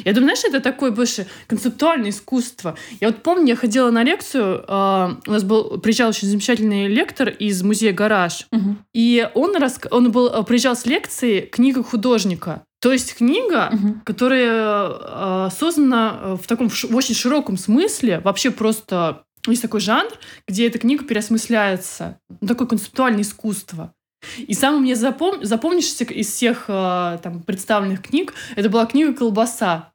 Я 0.06 0.14
думаю, 0.14 0.36
знаешь, 0.36 0.44
это 0.46 0.60
такое 0.64 0.92
больше 0.92 1.28
концептуальное 1.48 2.10
искусство. 2.10 2.78
Я 3.00 3.08
вот 3.08 3.24
помню, 3.24 3.50
я 3.50 3.56
ходила 3.56 3.92
на 3.92 4.04
лекцию, 4.04 4.64
э, 4.68 5.16
у 5.28 5.32
нас 5.32 5.44
был 5.44 5.80
приезжал 5.80 6.10
очень 6.10 6.28
замечательный 6.28 6.88
лектор 6.88 7.30
из 7.30 7.62
музея 7.64 7.94
«Гараж», 7.94 8.48
угу. 8.52 8.76
и 8.94 9.30
он, 9.34 9.56
рас, 9.58 9.80
он 9.92 10.12
был, 10.12 10.28
а, 10.28 10.44
приезжал 10.44 10.76
с 10.76 10.86
лекции 10.86 11.42
«Книга 11.42 11.84
художника». 11.84 12.64
То 12.82 12.92
есть 12.92 13.16
книга, 13.16 13.70
угу. 13.72 14.02
которая 14.04 14.90
э, 14.90 15.50
создана 15.58 16.36
в 16.36 16.48
таком 16.48 16.70
в 16.70 16.96
очень 16.96 17.16
широком 17.16 17.58
смысле, 17.58 18.20
вообще 18.20 18.52
просто 18.52 19.24
есть 19.48 19.62
такой 19.62 19.80
жанр, 19.80 20.12
где 20.48 20.68
эта 20.68 20.80
книга 20.80 21.06
переосмысляется. 21.06 22.20
Ну, 22.42 22.48
такое 22.48 22.68
концептуальное 22.68 23.22
искусство. 23.22 23.94
И 24.38 24.54
самым 24.54 24.82
мне 24.82 24.96
запом... 24.96 25.44
запомнившийся 25.44 26.06
из 26.06 26.28
всех 26.28 26.66
э, 26.68 27.20
там, 27.22 27.42
представленных 27.42 28.02
книг, 28.02 28.34
это 28.56 28.70
была 28.70 28.86
книга 28.86 29.14
«Колбаса». 29.14 29.92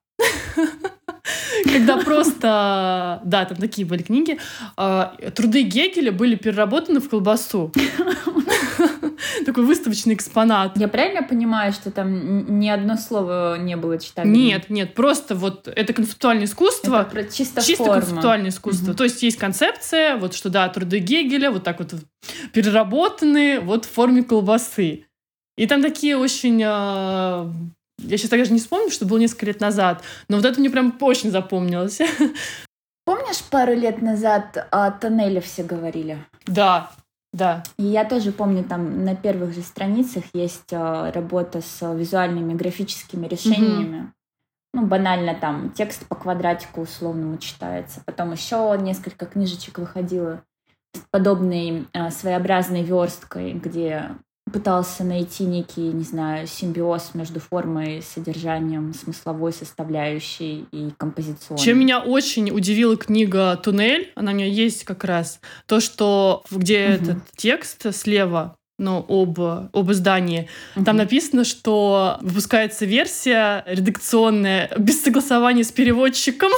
Когда 1.65 1.99
просто, 1.99 3.21
да, 3.25 3.45
там 3.45 3.59
такие 3.59 3.87
были 3.87 4.03
книги, 4.03 4.39
а, 4.77 5.15
труды 5.35 5.63
Гегеля 5.63 6.13
были 6.13 6.37
переработаны 6.37 7.01
в 7.01 7.09
колбасу. 7.09 7.73
Такой 9.47 9.65
выставочный 9.65 10.15
экспонат. 10.15 10.77
Я 10.77 10.89
правильно 10.89 11.23
понимаю, 11.23 11.73
что 11.73 11.91
там 11.91 12.59
ни 12.59 12.69
одно 12.69 12.97
слово 12.97 13.59
не 13.59 13.77
было 13.77 13.99
читабельным? 13.99 14.41
Нет, 14.41 14.71
нет, 14.71 14.95
просто 14.95 15.35
вот 15.35 15.69
это 15.69 15.93
концептуальное 15.93 16.47
искусство. 16.47 17.03
Это 17.03 17.11
про 17.11 17.25
чисто, 17.25 17.63
чисто 17.63 17.85
форма. 17.85 18.01
концептуальное 18.01 18.51
искусство. 18.51 18.95
То 18.95 19.05
есть 19.05 19.23
есть 19.23 19.39
концепция, 19.39 20.17
вот 20.17 20.35
что 20.35 20.51
да, 20.51 20.69
труды 20.69 20.99
Гегеля 20.99 21.51
вот 21.51 21.65
так 21.65 21.79
вот 21.79 21.95
переработаны 22.53 23.61
вот 23.61 23.85
в 23.85 23.91
форме 23.91 24.23
колбасы. 24.23 25.05
И 25.57 25.67
там 25.67 25.83
такие 25.83 26.17
очень 26.17 26.63
а, 26.65 27.53
я 27.99 28.17
сейчас 28.17 28.31
даже 28.31 28.53
не 28.53 28.61
вспомню, 28.61 28.91
что 28.91 29.07
было 29.07 29.19
несколько 29.19 29.47
лет 29.47 29.61
назад, 29.61 30.03
но 30.29 30.37
вот 30.37 30.47
это 30.47 30.61
мне 30.61 30.71
прям 30.71 30.97
очень 31.01 31.31
запомнилось. 31.31 31.99
Помнишь, 33.05 33.43
пару 33.51 33.75
лет 33.75 34.03
назад 34.03 34.69
о 34.71 34.91
тоннеле 34.91 35.41
все 35.41 35.63
говорили? 35.63 36.19
Да, 36.47 36.91
да. 37.39 37.63
И 37.79 37.85
я 37.85 38.05
тоже 38.05 38.33
помню, 38.33 38.65
там 38.65 39.05
на 39.05 39.15
первых 39.15 39.55
же 39.55 39.63
страницах 39.63 40.25
есть 40.35 40.73
э, 40.73 41.11
работа 41.11 41.61
с 41.61 41.95
визуальными 41.95 42.55
графическими 42.55 43.27
решениями. 43.27 43.99
Угу. 44.01 44.09
Ну, 44.75 44.87
банально 44.87 45.35
там 45.35 45.71
текст 45.71 46.07
по 46.09 46.15
квадратику 46.15 46.83
условному 46.83 47.39
читается. 47.39 48.03
Потом 48.05 48.33
еще 48.33 48.77
несколько 48.81 49.25
книжечек 49.27 49.79
выходило 49.79 50.43
с 50.95 51.01
подобной 51.11 51.87
э, 51.93 52.11
своеобразной 52.11 52.83
версткой, 52.83 53.53
где 53.53 54.11
пытался 54.51 55.05
найти 55.05 55.45
некий, 55.45 55.93
не 55.93 56.05
знаю, 56.05 56.47
симбиоз 56.47 57.11
между 57.15 57.41
формой, 57.41 58.03
содержанием, 58.03 58.95
смысловой 58.95 59.53
составляющей 59.53 60.67
и 60.73 60.91
композиционной. 60.97 61.63
Чем 61.63 61.81
меня 61.81 62.01
очень 62.01 62.51
удивила 62.51 62.97
книга 62.97 63.57
«Туннель», 63.57 64.13
она 64.15 64.33
у 64.33 64.35
меня 64.35 64.47
есть 64.47 64.85
как 64.85 65.05
раз, 65.05 65.41
то, 65.67 65.81
что 65.81 66.45
где 66.51 66.87
угу. 66.87 66.93
этот 66.93 67.19
текст 67.37 67.95
слева 67.95 68.57
ну, 68.79 69.05
об, 69.09 69.41
об 69.41 69.91
издании. 69.91 70.49
Угу. 70.77 70.85
Там 70.85 70.97
написано, 70.97 71.45
что 71.45 72.19
выпускается 72.21 72.85
версия 72.85 73.65
редакционная 73.67 74.71
без 74.79 75.03
согласования 75.03 75.65
с 75.65 75.73
переводчиком. 75.73 76.51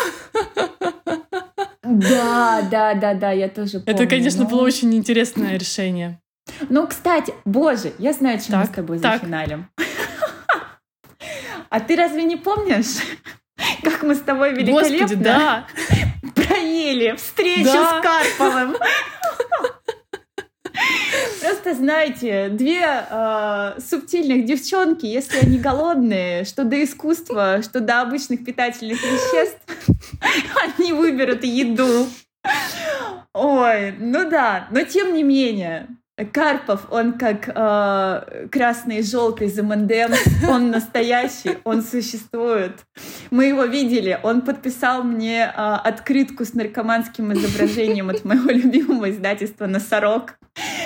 Да, 1.82 2.62
да, 2.70 2.94
да, 2.94 3.14
да, 3.14 3.32
я 3.32 3.48
тоже 3.48 3.80
помню. 3.80 3.84
Это, 3.86 4.06
конечно, 4.06 4.44
но... 4.44 4.50
было 4.50 4.62
очень 4.62 4.94
интересное 4.94 5.56
решение. 5.56 6.20
Ну, 6.68 6.86
кстати, 6.86 7.34
боже, 7.44 7.92
я 7.98 8.12
знаю, 8.12 8.38
чем 8.38 8.52
так, 8.52 8.60
мы 8.60 8.66
с 8.66 8.74
тобой 8.74 8.98
так. 8.98 9.20
зафиналим. 9.20 9.68
А 11.72 11.78
ты 11.78 11.94
разве 11.94 12.24
не 12.24 12.34
помнишь, 12.34 12.96
как 13.84 14.02
мы 14.02 14.16
с 14.16 14.20
тобой 14.20 14.52
великолепно 14.54 14.98
Господи, 14.98 15.14
да. 15.14 15.66
проели 16.34 17.14
встречу 17.14 17.64
да. 17.64 18.00
с 18.00 18.02
Карповым? 18.02 18.76
Просто 21.40 21.74
знаете, 21.74 22.48
две 22.48 22.84
э, 22.84 23.80
субтильных 23.80 24.46
девчонки, 24.46 25.06
если 25.06 25.38
они 25.38 25.58
голодные, 25.58 26.44
что 26.44 26.64
до 26.64 26.82
искусства, 26.82 27.62
что 27.62 27.80
до 27.80 28.00
обычных 28.00 28.44
питательных 28.44 29.00
веществ, 29.02 29.60
они 30.78 30.92
выберут 30.92 31.44
еду. 31.44 32.08
Ой, 33.32 33.92
ну 33.98 34.28
да, 34.28 34.68
но 34.70 34.82
тем 34.82 35.14
не 35.14 35.22
менее, 35.22 35.88
Карпов, 36.24 36.86
он 36.90 37.14
как 37.14 37.48
э, 37.48 38.48
красный 38.50 38.98
и 38.98 39.02
желтый 39.02 39.46
из 39.46 39.58
он 40.48 40.70
настоящий, 40.70 41.58
он 41.64 41.82
существует. 41.82 42.72
Мы 43.30 43.46
его 43.46 43.64
видели, 43.64 44.18
он 44.22 44.42
подписал 44.42 45.02
мне 45.02 45.44
э, 45.44 45.50
открытку 45.54 46.44
с 46.44 46.54
наркоманским 46.54 47.32
изображением 47.32 48.10
от 48.10 48.24
моего 48.24 48.50
любимого 48.50 49.10
издательства 49.10 49.66
«Носорог». 49.66 50.34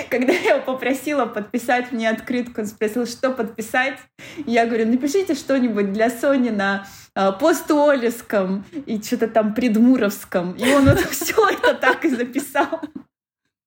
Когда 0.09 0.31
я 0.33 0.55
его 0.55 0.61
попросила 0.61 1.25
подписать 1.25 1.91
мне 1.91 2.09
открытку, 2.09 2.61
он 2.61 2.67
спросил, 2.67 3.05
что 3.07 3.31
подписать. 3.31 3.97
Я 4.45 4.65
говорю, 4.65 4.87
напишите 4.87 5.33
что-нибудь 5.33 5.91
для 5.91 6.09
Сони 6.09 6.49
на 6.49 6.87
э, 7.15 7.31
постуолевском 7.39 8.63
и 8.85 9.01
что-то 9.01 9.27
там 9.27 9.53
предмуровском. 9.53 10.53
И 10.53 10.71
он 10.71 10.85
вот 10.85 10.99
все 10.99 11.35
это 11.49 11.73
так 11.73 12.05
и 12.05 12.09
записал. 12.09 12.81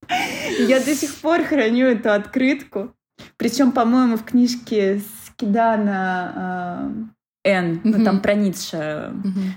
Я 0.09 0.81
до 0.81 0.95
сих 0.95 1.15
пор 1.17 1.45
храню 1.45 1.87
эту 1.87 2.13
открытку. 2.13 2.95
Причем, 3.37 3.73
по-моему, 3.73 4.17
в 4.17 4.25
книжке 4.25 5.01
Скидана 5.27 6.93
Н, 7.45 7.81
ну 7.85 8.05
там 8.05 8.21
про 8.21 8.35
Ницше 8.35 9.13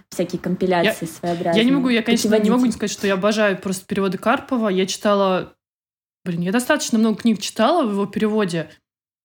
всякие 0.09 0.41
компиляции 0.41 1.05
своеобразные. 1.05 1.63
Я 1.63 1.69
не 1.69 1.75
могу, 1.75 1.89
я, 1.89 2.03
конечно, 2.03 2.35
не 2.37 2.49
могу 2.49 2.65
не 2.65 2.71
сказать, 2.71 2.91
что 2.91 3.07
я 3.07 3.15
обожаю 3.15 3.57
просто 3.57 3.85
переводы 3.85 4.17
Карпова. 4.17 4.69
Я 4.69 4.85
читала, 4.85 5.53
блин, 6.25 6.41
я 6.41 6.51
достаточно 6.51 6.97
много 6.97 7.17
книг 7.17 7.39
читала 7.39 7.85
в 7.85 7.91
его 7.91 8.05
переводе. 8.05 8.69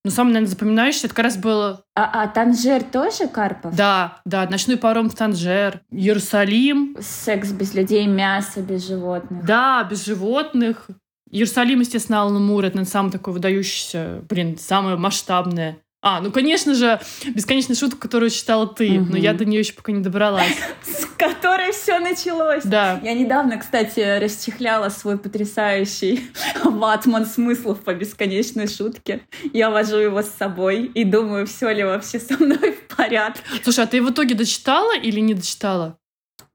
Но 0.05 0.13
самое, 0.13 0.35
наверное, 0.35 0.53
запоминающееся, 0.53 1.07
это 1.07 1.17
как 1.17 1.25
раз 1.25 1.37
было... 1.37 1.85
А, 1.97 2.23
а 2.23 2.29
Танжер 2.29 2.85
тоже 2.85 3.27
Карпов? 3.27 3.75
Да, 3.75 4.21
да, 4.25 4.49
«Ночной 4.49 4.77
паром 4.77 5.11
в 5.11 5.17
Танжер», 5.17 5.81
«Иерусалим». 5.91 6.97
«Секс 7.01 7.51
без 7.51 7.75
людей», 7.75 8.07
«Мясо 8.07 8.61
без 8.63 8.87
животных». 8.87 9.45
Да, 9.45 9.83
без 9.83 10.05
животных. 10.05 10.87
Иерусалим, 11.31 11.81
естественно, 11.81 12.23
Алана 12.23 12.39
Мур, 12.39 12.65
это 12.65 12.77
наверное, 12.77 12.91
самое 12.91 13.13
такое 13.13 13.35
выдающееся, 13.35 14.23
блин, 14.29 14.57
самое 14.59 14.97
масштабное. 14.97 15.79
А, 16.03 16.21
ну, 16.21 16.31
конечно 16.31 16.75
же, 16.75 17.01
бесконечная 17.35 17.75
шутка, 17.75 17.97
которую 17.99 18.31
читала 18.31 18.69
ты, 18.69 18.91
Мгм. 19.01 19.11
но 19.11 19.17
я 19.17 19.33
до 19.35 19.45
нее 19.45 19.61
еще 19.61 19.73
пока 19.73 19.91
не 19.91 20.03
добралась. 20.03 20.53
С 20.85 21.05
которой 21.19 21.73
все 21.73 21.99
началось. 21.99 22.63
Да. 22.63 23.01
Я 23.03 23.15
недавно, 23.15 23.57
кстати, 23.59 24.19
расчехляла 24.23 24.89
свой 24.91 25.19
потрясающий 25.19 26.31
ватман 26.65 27.27
смыслов 27.27 27.81
по 27.81 27.93
бесконечной 27.93 28.69
шутке. 28.69 29.23
Я 29.53 29.71
вожу 29.71 29.97
его 29.97 30.23
с 30.23 30.29
собой 30.31 30.85
и 30.85 31.03
думаю, 31.03 31.47
все 31.49 31.71
ли 31.71 31.83
вообще 31.83 32.21
со 32.21 32.35
мной 32.41 32.73
в 32.73 32.95
порядке. 32.95 33.41
Слушай, 33.65 33.85
а 33.85 33.87
ты 33.89 34.01
в 34.01 34.09
итоге 34.11 34.37
дочитала 34.37 34.97
или 34.97 35.19
не 35.19 35.35
дочитала? 35.35 35.99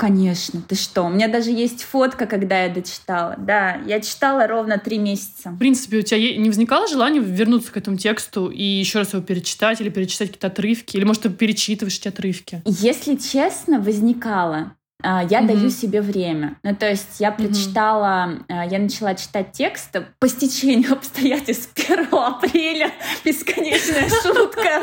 Конечно, 0.02 0.64
ты 0.68 0.74
что? 0.74 1.04
У 1.04 1.10
меня 1.10 1.28
даже 1.28 1.52
есть 1.52 1.84
фотка, 1.84 2.26
когда 2.26 2.64
я 2.64 2.70
дочитала. 2.74 3.36
Да, 3.38 3.76
я 3.86 4.00
читала 4.00 4.48
ровно 4.48 4.80
три 4.80 4.98
месяца. 4.98 5.52
В 5.52 5.60
принципе, 5.60 6.00
у 6.00 6.02
тебя 6.02 6.18
не 6.18 6.50
возникало 6.50 6.88
желания 6.88 7.20
вернуться 7.20 7.72
к 7.72 7.78
этому 7.78 7.98
тексту 7.98 8.50
и 8.50 8.64
еще 8.64 8.98
раз 8.98 9.14
его 9.14 9.22
перечитать 9.22 9.80
или 9.80 9.90
перечитать 9.90 10.30
какие-то 10.30 10.48
отрывки? 10.48 10.98
Или, 10.98 11.04
может, 11.04 11.22
ты 11.22 11.30
перечитываешь 11.30 12.00
эти 12.00 12.08
отрывки? 12.08 12.64
Если 12.66 13.16
честно, 13.16 13.80
возникало. 13.80 14.76
А, 15.04 15.24
Я 15.24 15.42
Мгм. 15.42 15.48
даю 15.56 15.70
себе 15.70 16.02
время. 16.02 16.58
Ну, 16.64 16.76
то 16.76 16.90
есть 16.90 17.20
я 17.20 17.32
прочитала, 17.32 18.40
а, 18.50 18.66
я 18.66 18.80
начала 18.80 19.14
читать 19.14 19.52
текст 19.52 19.96
по 20.18 20.28
стечению 20.28 20.94
обстоятельств 20.98 21.70
1 21.76 22.08
апреля. 22.12 22.92
Бесконечная 23.24 24.10
шутка. 24.10 24.82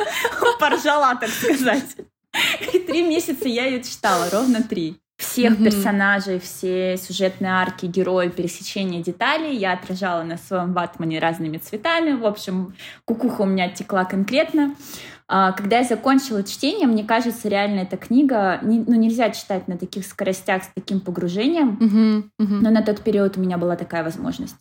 Поржала, 0.61 1.17
так 1.17 1.31
сказать. 1.31 1.97
И 2.73 2.79
три 2.79 3.03
месяца 3.03 3.49
я 3.49 3.65
ее 3.65 3.83
читала, 3.83 4.31
ровно 4.31 4.63
три. 4.63 5.01
Всех 5.19 5.55
Мгм. 5.55 5.65
персонажей, 5.65 6.39
все 6.39 6.97
сюжетные 6.97 7.51
арки, 7.51 7.87
герои, 7.87 8.29
пересечения 8.29 9.03
деталей 9.03 9.57
я 9.57 9.73
отражала 9.73 10.23
на 10.23 10.37
своем 10.39 10.73
ватмане 10.73 11.19
разными 11.19 11.59
цветами. 11.59 12.13
В 12.13 12.25
общем, 12.25 12.75
кукуха 13.05 13.43
у 13.43 13.47
меня 13.47 13.69
текла 13.69 14.05
конкретно. 14.05 14.77
А, 15.27 15.53
Когда 15.53 15.79
я 15.79 15.85
закончила 15.85 16.43
чтение, 16.45 16.87
мне 16.87 17.03
кажется, 17.05 17.49
реально 17.49 17.81
эта 17.81 17.97
книга, 17.97 18.61
ну, 18.63 18.95
нельзя 18.95 19.31
читать 19.31 19.67
на 19.69 19.77
таких 19.77 20.07
скоростях 20.07 20.63
с 20.63 20.69
таким 20.75 21.01
погружением, 21.01 21.77
Мгм, 21.81 22.31
мгм. 22.39 22.63
но 22.63 22.71
на 22.71 22.83
тот 22.83 23.03
период 23.03 23.37
у 23.37 23.41
меня 23.41 23.59
была 23.59 23.75
такая 23.77 24.05
возможность. 24.05 24.57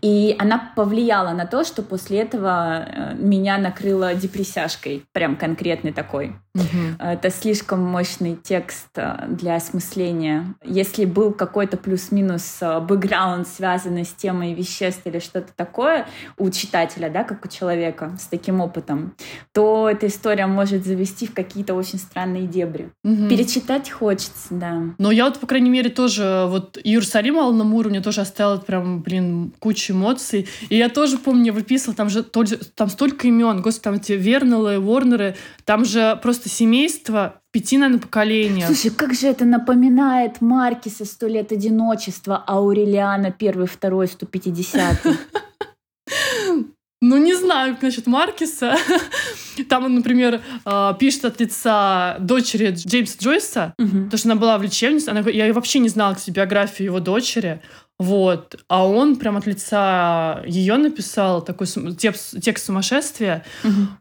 И 0.00 0.36
она 0.38 0.72
повлияла 0.76 1.32
на 1.32 1.46
то, 1.46 1.64
что 1.64 1.82
после 1.82 2.20
этого 2.20 2.84
э, 2.86 3.14
меня 3.14 3.58
накрыло 3.58 4.14
депрессяшкой, 4.14 5.04
прям 5.12 5.36
конкретный 5.36 5.92
такой. 5.92 6.36
Мгм. 6.54 6.96
Это 6.98 7.30
слишком 7.30 7.80
мощный 7.80 8.36
текст 8.36 8.88
э, 8.96 9.26
для 9.28 9.56
осмысления. 9.56 10.54
Если 10.64 11.04
был 11.04 11.32
какой-то 11.32 11.76
плюс-минус 11.76 12.58
э, 12.60 12.80
бэкграунд, 12.80 13.46
связанный 13.46 14.04
с 14.04 14.12
темой 14.12 14.54
веществ 14.54 15.02
или 15.04 15.18
что-то 15.20 15.52
такое 15.54 16.06
у 16.38 16.50
читателя, 16.50 17.08
да, 17.08 17.24
как 17.24 17.44
у 17.44 17.48
человека 17.48 18.16
с 18.20 18.26
таким 18.26 18.60
опытом, 18.60 19.14
то 19.52 19.88
эта 19.88 20.06
история 20.08 20.46
может 20.46 20.84
завести 20.84 21.26
в 21.26 21.34
какие-то 21.34 21.74
очень 21.74 21.98
странные 21.98 22.46
дебри. 22.46 22.90
Мгм. 23.04 23.28
Перечитать 23.28 23.90
хочется, 23.90 24.48
да. 24.50 24.82
Но 24.98 25.10
я 25.10 25.26
вот, 25.26 25.38
по 25.38 25.46
крайней 25.46 25.70
мере, 25.70 25.90
тоже 25.90 26.46
вот 26.48 26.78
Иерусалим 26.82 27.38
Алана 27.38 27.64
Мура 27.64 27.88
мне 27.88 28.00
тоже 28.00 28.22
оставил 28.22 28.60
прям, 28.60 29.02
блин, 29.02 29.39
кучу 29.58 29.92
эмоций. 29.92 30.48
И 30.68 30.76
я 30.76 30.88
тоже 30.88 31.18
помню, 31.18 31.46
я 31.46 31.52
выписывала, 31.52 31.96
там 31.96 32.08
же 32.08 32.22
там 32.22 32.88
столько 32.88 33.28
имен, 33.28 33.62
господи, 33.62 33.84
там 33.84 33.94
эти 33.94 34.12
Вернеллы, 34.12 34.78
Ворнеры, 34.80 35.36
там 35.64 35.84
же 35.84 36.18
просто 36.22 36.48
семейство 36.48 37.40
пяти, 37.52 37.78
наверное, 37.78 38.00
поколениях. 38.00 38.66
Слушай, 38.66 38.90
как 38.90 39.14
же 39.14 39.26
это 39.26 39.44
напоминает 39.44 40.40
Маркиса 40.40 41.04
«Сто 41.04 41.26
лет 41.26 41.52
одиночества», 41.52 42.44
Аурелиана 42.46 43.32
первый, 43.32 43.66
второй, 43.66 44.06
150 44.06 45.06
Ну, 47.02 47.16
не 47.16 47.34
знаю, 47.34 47.78
насчет 47.80 48.06
Маркиса. 48.06 48.76
Там 49.70 49.86
он, 49.86 49.94
например, 49.94 50.42
э, 50.66 50.94
пишет 50.98 51.24
от 51.24 51.40
лица 51.40 52.16
дочери 52.20 52.72
Джеймса 52.72 53.16
Джойса, 53.18 53.74
потому 53.78 54.16
что 54.16 54.28
она 54.30 54.40
была 54.40 54.58
в 54.58 54.62
лечебнице, 54.62 55.08
она, 55.08 55.20
я 55.30 55.52
вообще 55.54 55.78
не 55.78 55.88
знала, 55.88 56.14
кстати, 56.14 56.30
биографию 56.30 56.86
его 56.86 57.00
дочери, 57.00 57.62
вот, 58.00 58.56
а 58.66 58.86
он 58.86 59.16
прям 59.16 59.36
от 59.36 59.44
лица 59.44 60.42
ее 60.46 60.78
написал 60.78 61.44
такой 61.44 61.66
текст, 61.66 62.40
текст 62.40 62.64
сумасшествия. 62.64 63.44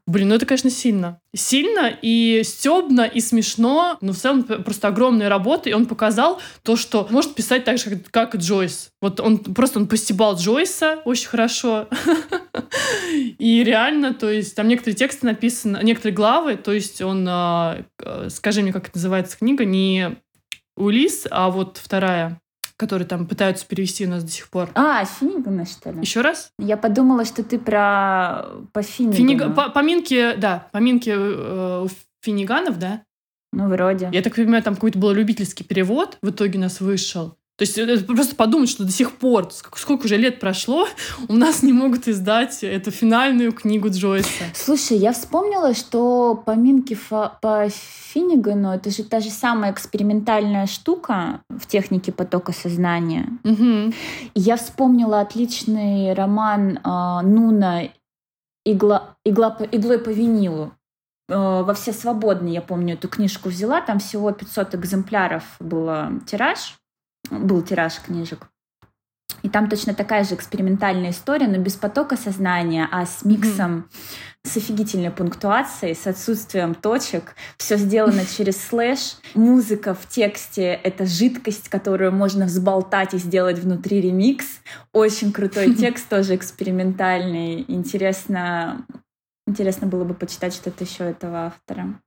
Блин, 0.08 0.30
ну 0.30 0.36
это, 0.36 0.46
конечно, 0.46 0.70
сильно. 0.70 1.20
Сильно 1.36 1.92
и 2.02 2.42
стебно, 2.46 3.02
и 3.02 3.20
смешно, 3.20 3.98
но 4.00 4.14
в 4.14 4.16
целом 4.16 4.44
просто 4.44 4.88
огромная 4.88 5.28
работа, 5.28 5.70
и 5.70 5.74
он 5.74 5.86
показал 5.86 6.40
то, 6.64 6.78
что 6.78 7.10
может 7.10 7.36
писать 7.36 7.66
так 7.66 7.78
же, 7.78 7.90
как, 7.90 8.10
как 8.10 8.36
Джойс. 8.38 8.92
Вот 9.02 9.20
он 9.20 9.38
просто 9.40 9.80
он 9.80 9.88
постебал 9.90 10.38
Джойса 10.38 11.02
очень 11.04 11.28
хорошо. 11.28 11.90
И 13.38 13.66
реально, 13.66 14.14
то 14.14 14.30
есть 14.30 14.56
там 14.56 14.70
некоторые 14.70 14.96
тексты 14.96 15.26
написаны, 15.26 15.82
некоторые 15.84 16.16
главы, 16.16 16.56
то 16.56 16.72
есть 16.72 17.02
он, 17.02 17.28
а, 17.28 17.84
скажи 18.30 18.62
мне, 18.62 18.72
как 18.72 18.88
это 18.88 18.98
называется 18.98 19.38
книга, 19.38 19.66
не 19.66 20.16
Улис, 20.78 21.28
а 21.30 21.50
вот 21.50 21.78
вторая, 21.84 22.40
которую 22.80 23.08
там 23.08 23.28
пытаются 23.28 23.66
перевести 23.68 24.06
у 24.06 24.10
нас 24.10 24.24
до 24.24 24.32
сих 24.32 24.50
пор. 24.50 24.70
А, 24.74 25.04
Финнигана, 25.06 25.66
что 25.66 25.92
ли? 25.92 26.00
Еще 26.02 26.22
раз? 26.22 26.52
Я 26.58 26.78
подумала, 26.78 27.26
что 27.26 27.44
ты 27.44 27.60
про 27.60 28.46
по 28.72 28.82
Финнигану. 28.82 29.18
Финига- 29.18 29.50
по- 29.50 29.70
поминки, 29.70 30.36
да, 30.38 30.68
поминки 30.72 31.10
э, 31.14 31.84
у 31.84 31.90
Финиганов, 32.24 32.80
да? 32.80 33.02
Ну, 33.52 33.68
вроде. 33.68 34.10
Я 34.14 34.22
так 34.22 34.36
понимаю, 34.36 34.64
там 34.64 34.76
какой-то 34.76 34.98
был 35.00 35.12
любительский 35.12 35.64
перевод 35.64 36.18
в 36.22 36.30
итоге 36.30 36.58
у 36.58 36.62
нас 36.62 36.80
вышел. 36.82 37.36
То 37.60 37.64
есть 37.64 37.78
это 37.78 38.02
просто 38.06 38.38
подумать, 38.38 38.70
что 38.70 38.86
до 38.86 38.92
сих 38.92 39.12
пор, 39.18 39.48
ск- 39.48 39.76
сколько 39.76 40.06
уже 40.06 40.16
лет 40.16 40.40
прошло, 40.40 40.88
у 41.28 41.34
нас 41.34 41.62
не 41.62 41.74
могут 41.74 42.08
издать 42.08 42.64
эту 42.64 42.90
финальную 42.90 43.52
книгу 43.52 43.90
Джойса. 43.90 44.30
Слушай, 44.56 44.98
я 44.98 45.12
вспомнила, 45.12 45.74
что 45.74 46.42
поминки 46.46 46.94
фа- 46.94 47.38
по 47.42 47.68
Финнигану 47.70 48.72
это 48.72 48.90
же 48.92 49.04
та 49.04 49.20
же 49.20 49.30
самая 49.30 49.74
экспериментальная 49.74 50.68
штука 50.68 51.42
в 51.50 51.68
технике 51.68 52.14
потока 52.14 52.54
сознания. 52.54 53.28
Мгм. 53.44 53.90
И 54.34 54.40
я 54.40 54.56
вспомнила 54.56 55.20
отличный 55.20 56.14
роман 56.14 56.80
а, 56.86 57.22
Нуна 57.24 57.90
«Игла, 58.66 59.16
игла 59.26 59.58
«Иглой 59.72 60.00
по 60.00 60.10
винилу». 60.10 60.72
Э, 61.28 61.62
Во 61.64 61.74
все 61.74 61.92
свободные, 61.94 62.56
я 62.56 62.62
помню, 62.62 62.94
эту 62.96 63.08
книжку 63.10 63.50
взяла. 63.50 63.82
Там 63.82 64.00
всего 64.00 64.32
500 64.32 64.76
экземпляров 64.76 65.44
было 65.60 66.12
тираж. 66.26 66.79
Был 67.30 67.62
тираж 67.62 68.00
книжек. 68.00 68.48
И 69.42 69.50
там 69.50 69.70
точно 69.70 69.94
такая 69.94 70.24
же 70.24 70.36
экспериментальная 70.36 71.12
история, 71.12 71.48
но 71.48 71.58
без 71.58 71.76
потока 71.76 72.18
сознания, 72.18 72.88
а 72.92 73.06
с 73.06 73.24
миксом, 73.24 73.90
с 74.44 74.58
офигительной 74.58 75.12
пунктуацией, 75.12 75.96
с 75.96 76.08
отсутствием 76.08 76.76
точек. 76.76 77.36
Все 77.58 77.78
сделано 77.78 78.26
через 78.38 78.62
слэш. 78.62 79.18
Музыка 79.36 79.94
в 79.94 80.08
тексте— 80.08 80.64
это 80.84 81.06
жидкость, 81.06 81.70
которую 81.70 82.12
можно 82.12 82.46
взболтать 82.46 83.14
и 83.14 83.18
сделать 83.18 83.60
внутри 83.60 84.02
ремикс. 84.02 84.60
Очень 84.92 85.32
крутой 85.32 85.74
текст, 85.76 86.10
тоже 86.10 86.36
экспериментальный. 86.36 87.64
Интересно, 87.68 88.86
интересно 89.48 89.88
было 89.88 90.04
бы 90.04 90.14
почитать 90.14 90.54
что-то 90.54 90.84
еще 90.84 91.06
этого 91.06 91.46
автора. 91.46 92.00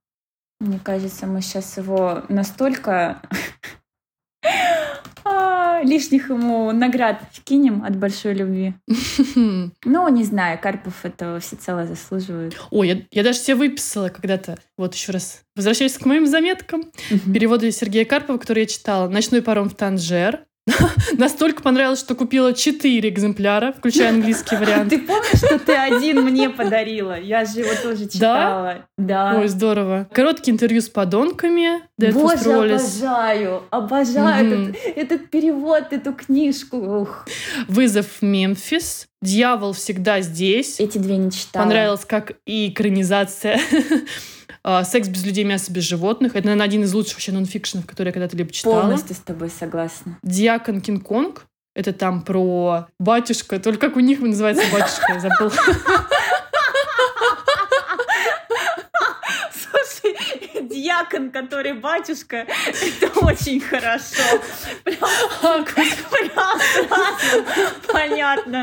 Мне 0.60 0.78
кажется, 0.78 1.26
мы 1.26 1.40
сейчас 1.40 1.76
его 1.76 2.22
настолько 2.28 3.20
лишних 5.84 6.30
ему 6.30 6.72
наград 6.72 7.20
вкинем 7.32 7.84
от 7.84 7.96
большой 7.96 8.34
любви. 8.34 8.74
Ну, 9.84 10.08
не 10.08 10.24
знаю, 10.24 10.58
Карпов 10.60 11.04
этого 11.04 11.40
всецело 11.40 11.86
заслуживает. 11.86 12.56
Ой, 12.70 12.88
я, 12.88 12.96
я 13.10 13.22
даже 13.22 13.38
себе 13.38 13.56
выписала 13.56 14.08
когда-то. 14.08 14.58
Вот 14.76 14.94
еще 14.94 15.12
раз. 15.12 15.42
Возвращаясь 15.56 15.98
к 15.98 16.06
моим 16.06 16.26
заметкам. 16.26 16.84
Переводы 17.32 17.70
Сергея 17.72 18.04
Карпова, 18.04 18.38
которые 18.38 18.62
я 18.62 18.68
читала. 18.68 19.08
«Ночной 19.08 19.42
паром 19.42 19.68
в 19.68 19.74
Танжер». 19.74 20.44
Настолько 21.18 21.62
понравилось, 21.62 22.00
что 22.00 22.14
купила 22.14 22.52
четыре 22.52 23.08
экземпляра, 23.08 23.72
включая 23.72 24.10
английский 24.10 24.56
вариант. 24.56 24.90
Ты 24.90 24.98
помнишь, 24.98 25.38
что 25.38 25.58
ты 25.58 25.74
один 25.74 26.22
мне 26.22 26.50
подарила? 26.50 27.18
Я 27.18 27.44
же 27.44 27.60
его 27.60 27.70
тоже 27.82 28.08
читала. 28.08 28.86
Да. 28.96 29.38
Ой, 29.38 29.48
здорово. 29.48 30.08
Короткие 30.12 30.54
интервью 30.54 30.80
с 30.80 30.88
подонками. 30.88 31.82
Боже, 31.98 32.52
обожаю, 32.52 33.62
обожаю 33.70 34.74
этот, 34.94 35.30
перевод, 35.30 35.92
эту 35.92 36.12
книжку. 36.12 37.08
Вызов 37.66 38.06
в 38.20 38.22
Мемфис. 38.22 39.08
Дьявол 39.22 39.72
всегда 39.72 40.20
здесь. 40.20 40.78
эти 40.80 40.98
две 40.98 41.16
не 41.16 41.30
читала. 41.30 41.64
Понравилось, 41.64 42.04
как 42.04 42.32
и 42.44 42.68
экранизация. 42.68 43.58
А, 44.64 44.84
Секс 44.84 45.08
без 45.08 45.24
людей, 45.24 45.42
мясо 45.42 45.72
без 45.72 45.82
животных. 45.82 46.36
Это, 46.36 46.46
наверное, 46.46 46.66
один 46.66 46.84
из 46.84 46.94
лучших 46.94 47.14
вообще 47.14 47.32
нонфикшенов, 47.32 47.84
которые 47.84 48.10
я 48.10 48.12
когда-то 48.12 48.36
либо 48.36 48.52
читала. 48.52 48.82
Полностью 48.82 49.16
с 49.16 49.18
тобой 49.18 49.50
согласна. 49.50 50.18
Диакон 50.22 50.80
Кинг-Конг. 50.80 51.46
Это 51.74 51.92
там 51.92 52.22
про 52.22 52.86
батюшка. 53.00 53.58
Только 53.58 53.88
как 53.88 53.96
у 53.96 54.00
них 54.00 54.20
называется 54.20 54.62
батюшка, 54.72 55.14
я 55.14 55.20
забыла. 55.20 55.50
Диакон, 61.12 61.30
который 61.30 61.72
батюшка. 61.74 62.46
Это 62.66 63.18
очень 63.20 63.60
хорошо. 63.60 64.22
Прям, 64.84 64.98
А, 65.42 65.62
прям 65.62 66.60
сразу 66.60 67.44
понятно. 67.92 68.62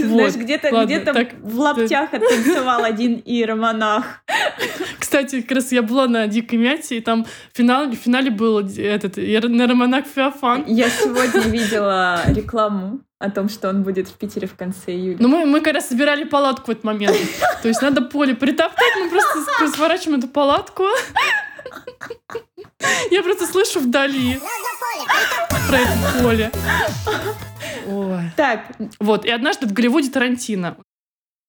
Знаешь, 0.00 0.34
где-то 0.34 0.84
где-то 0.84 1.28
в 1.42 1.58
лаптях 1.58 2.12
оттанцевал 2.12 2.84
один 2.84 3.22
иеромонах. 3.24 4.04
Кстати, 4.98 5.40
как 5.40 5.56
раз 5.56 5.72
я 5.72 5.82
была 5.82 6.06
на 6.06 6.26
Дикой 6.26 6.58
Мяте, 6.58 6.98
и 6.98 7.00
там 7.00 7.24
в 7.24 7.56
финале, 7.56 7.96
в 7.96 8.00
финале 8.00 8.30
был 8.30 8.58
этот 8.58 9.16
нейромонах 9.16 10.04
Феофан. 10.06 10.64
Я 10.66 10.90
сегодня 10.90 11.40
видела 11.50 12.22
рекламу 12.26 13.00
о 13.18 13.30
том, 13.30 13.48
что 13.48 13.68
он 13.68 13.82
будет 13.82 14.08
в 14.08 14.14
Питере 14.14 14.46
в 14.46 14.54
конце 14.54 14.92
июля. 14.92 15.16
Но 15.18 15.28
мы, 15.28 15.44
мы 15.44 15.60
как 15.60 15.74
раз 15.74 15.88
собирали 15.88 16.24
палатку 16.24 16.66
в 16.66 16.70
этот 16.70 16.84
момент. 16.84 17.16
То 17.62 17.68
есть 17.68 17.82
надо 17.82 18.02
поле 18.02 18.34
притоптать, 18.34 18.92
мы 19.00 19.10
просто 19.10 19.68
сворачиваем 19.74 20.18
эту 20.18 20.28
палатку. 20.28 20.84
Я 23.10 23.22
просто 23.22 23.46
слышу 23.46 23.80
вдали 23.80 24.38
про 25.68 25.78
это 25.78 26.22
поле. 26.22 26.50
Ой. 27.88 28.30
Так, 28.36 28.76
Вот, 29.00 29.24
и 29.24 29.30
однажды 29.30 29.66
в 29.66 29.72
Голливуде 29.72 30.10
Тарантино. 30.10 30.76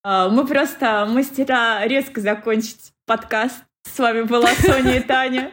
а, 0.03 0.29
мы 0.29 0.47
просто 0.47 1.05
мастера 1.09 1.85
резко 1.85 2.21
закончить 2.21 2.93
подкаст. 3.05 3.57
С 3.83 3.99
вами 3.99 4.21
была 4.23 4.49
Соня 4.55 4.97
и 4.97 4.99
Таня. 5.01 5.51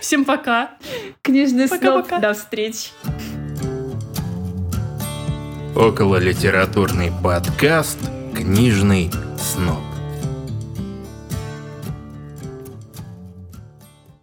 Всем 0.00 0.24
пока. 0.24 0.72
Книжный 1.22 1.68
сноб. 1.68 1.80
Пока-пока. 1.80 2.18
До 2.18 2.34
встречи. 2.34 2.90
Около 5.76 6.16
литературный 6.16 7.10
подкаст 7.22 7.98
«Книжный 8.34 9.10
сноб». 9.38 9.82